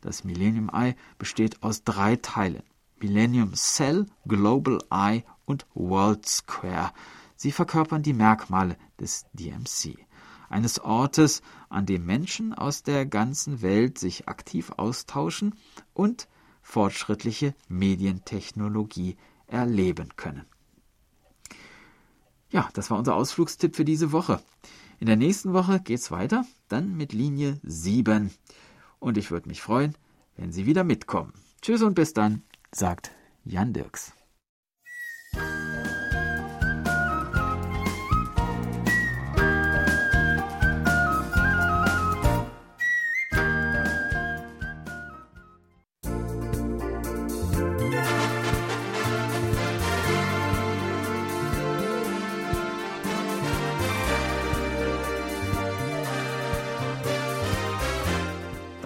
Das 0.00 0.24
Millennium 0.24 0.70
Eye 0.72 0.96
besteht 1.18 1.62
aus 1.62 1.84
drei 1.84 2.16
Teilen. 2.16 2.62
Millennium 2.98 3.52
Cell, 3.52 4.06
Global 4.26 4.78
Eye 4.90 5.24
und 5.44 5.66
World 5.74 6.26
Square. 6.26 6.92
Sie 7.36 7.52
verkörpern 7.52 8.02
die 8.02 8.14
Merkmale 8.14 8.78
des 8.98 9.26
DMC, 9.34 9.98
eines 10.48 10.80
Ortes, 10.80 11.42
an 11.68 11.84
dem 11.84 12.06
Menschen 12.06 12.54
aus 12.54 12.82
der 12.82 13.04
ganzen 13.04 13.60
Welt 13.60 13.98
sich 13.98 14.30
aktiv 14.30 14.72
austauschen 14.78 15.56
und 15.92 16.26
fortschrittliche 16.62 17.54
Medientechnologie 17.68 19.18
erleben 19.46 20.08
können. 20.16 20.46
Ja, 22.54 22.68
das 22.72 22.88
war 22.88 22.98
unser 22.98 23.16
Ausflugstipp 23.16 23.74
für 23.74 23.84
diese 23.84 24.12
Woche. 24.12 24.40
In 25.00 25.08
der 25.08 25.16
nächsten 25.16 25.52
Woche 25.52 25.80
geht's 25.80 26.12
weiter, 26.12 26.44
dann 26.68 26.96
mit 26.96 27.12
Linie 27.12 27.58
7. 27.64 28.30
Und 29.00 29.18
ich 29.18 29.32
würde 29.32 29.48
mich 29.48 29.60
freuen, 29.60 29.96
wenn 30.36 30.52
Sie 30.52 30.64
wieder 30.64 30.84
mitkommen. 30.84 31.32
Tschüss 31.62 31.82
und 31.82 31.94
bis 31.94 32.14
dann, 32.14 32.42
sagt 32.70 33.10
Jan 33.44 33.72
Dirks. 33.72 34.12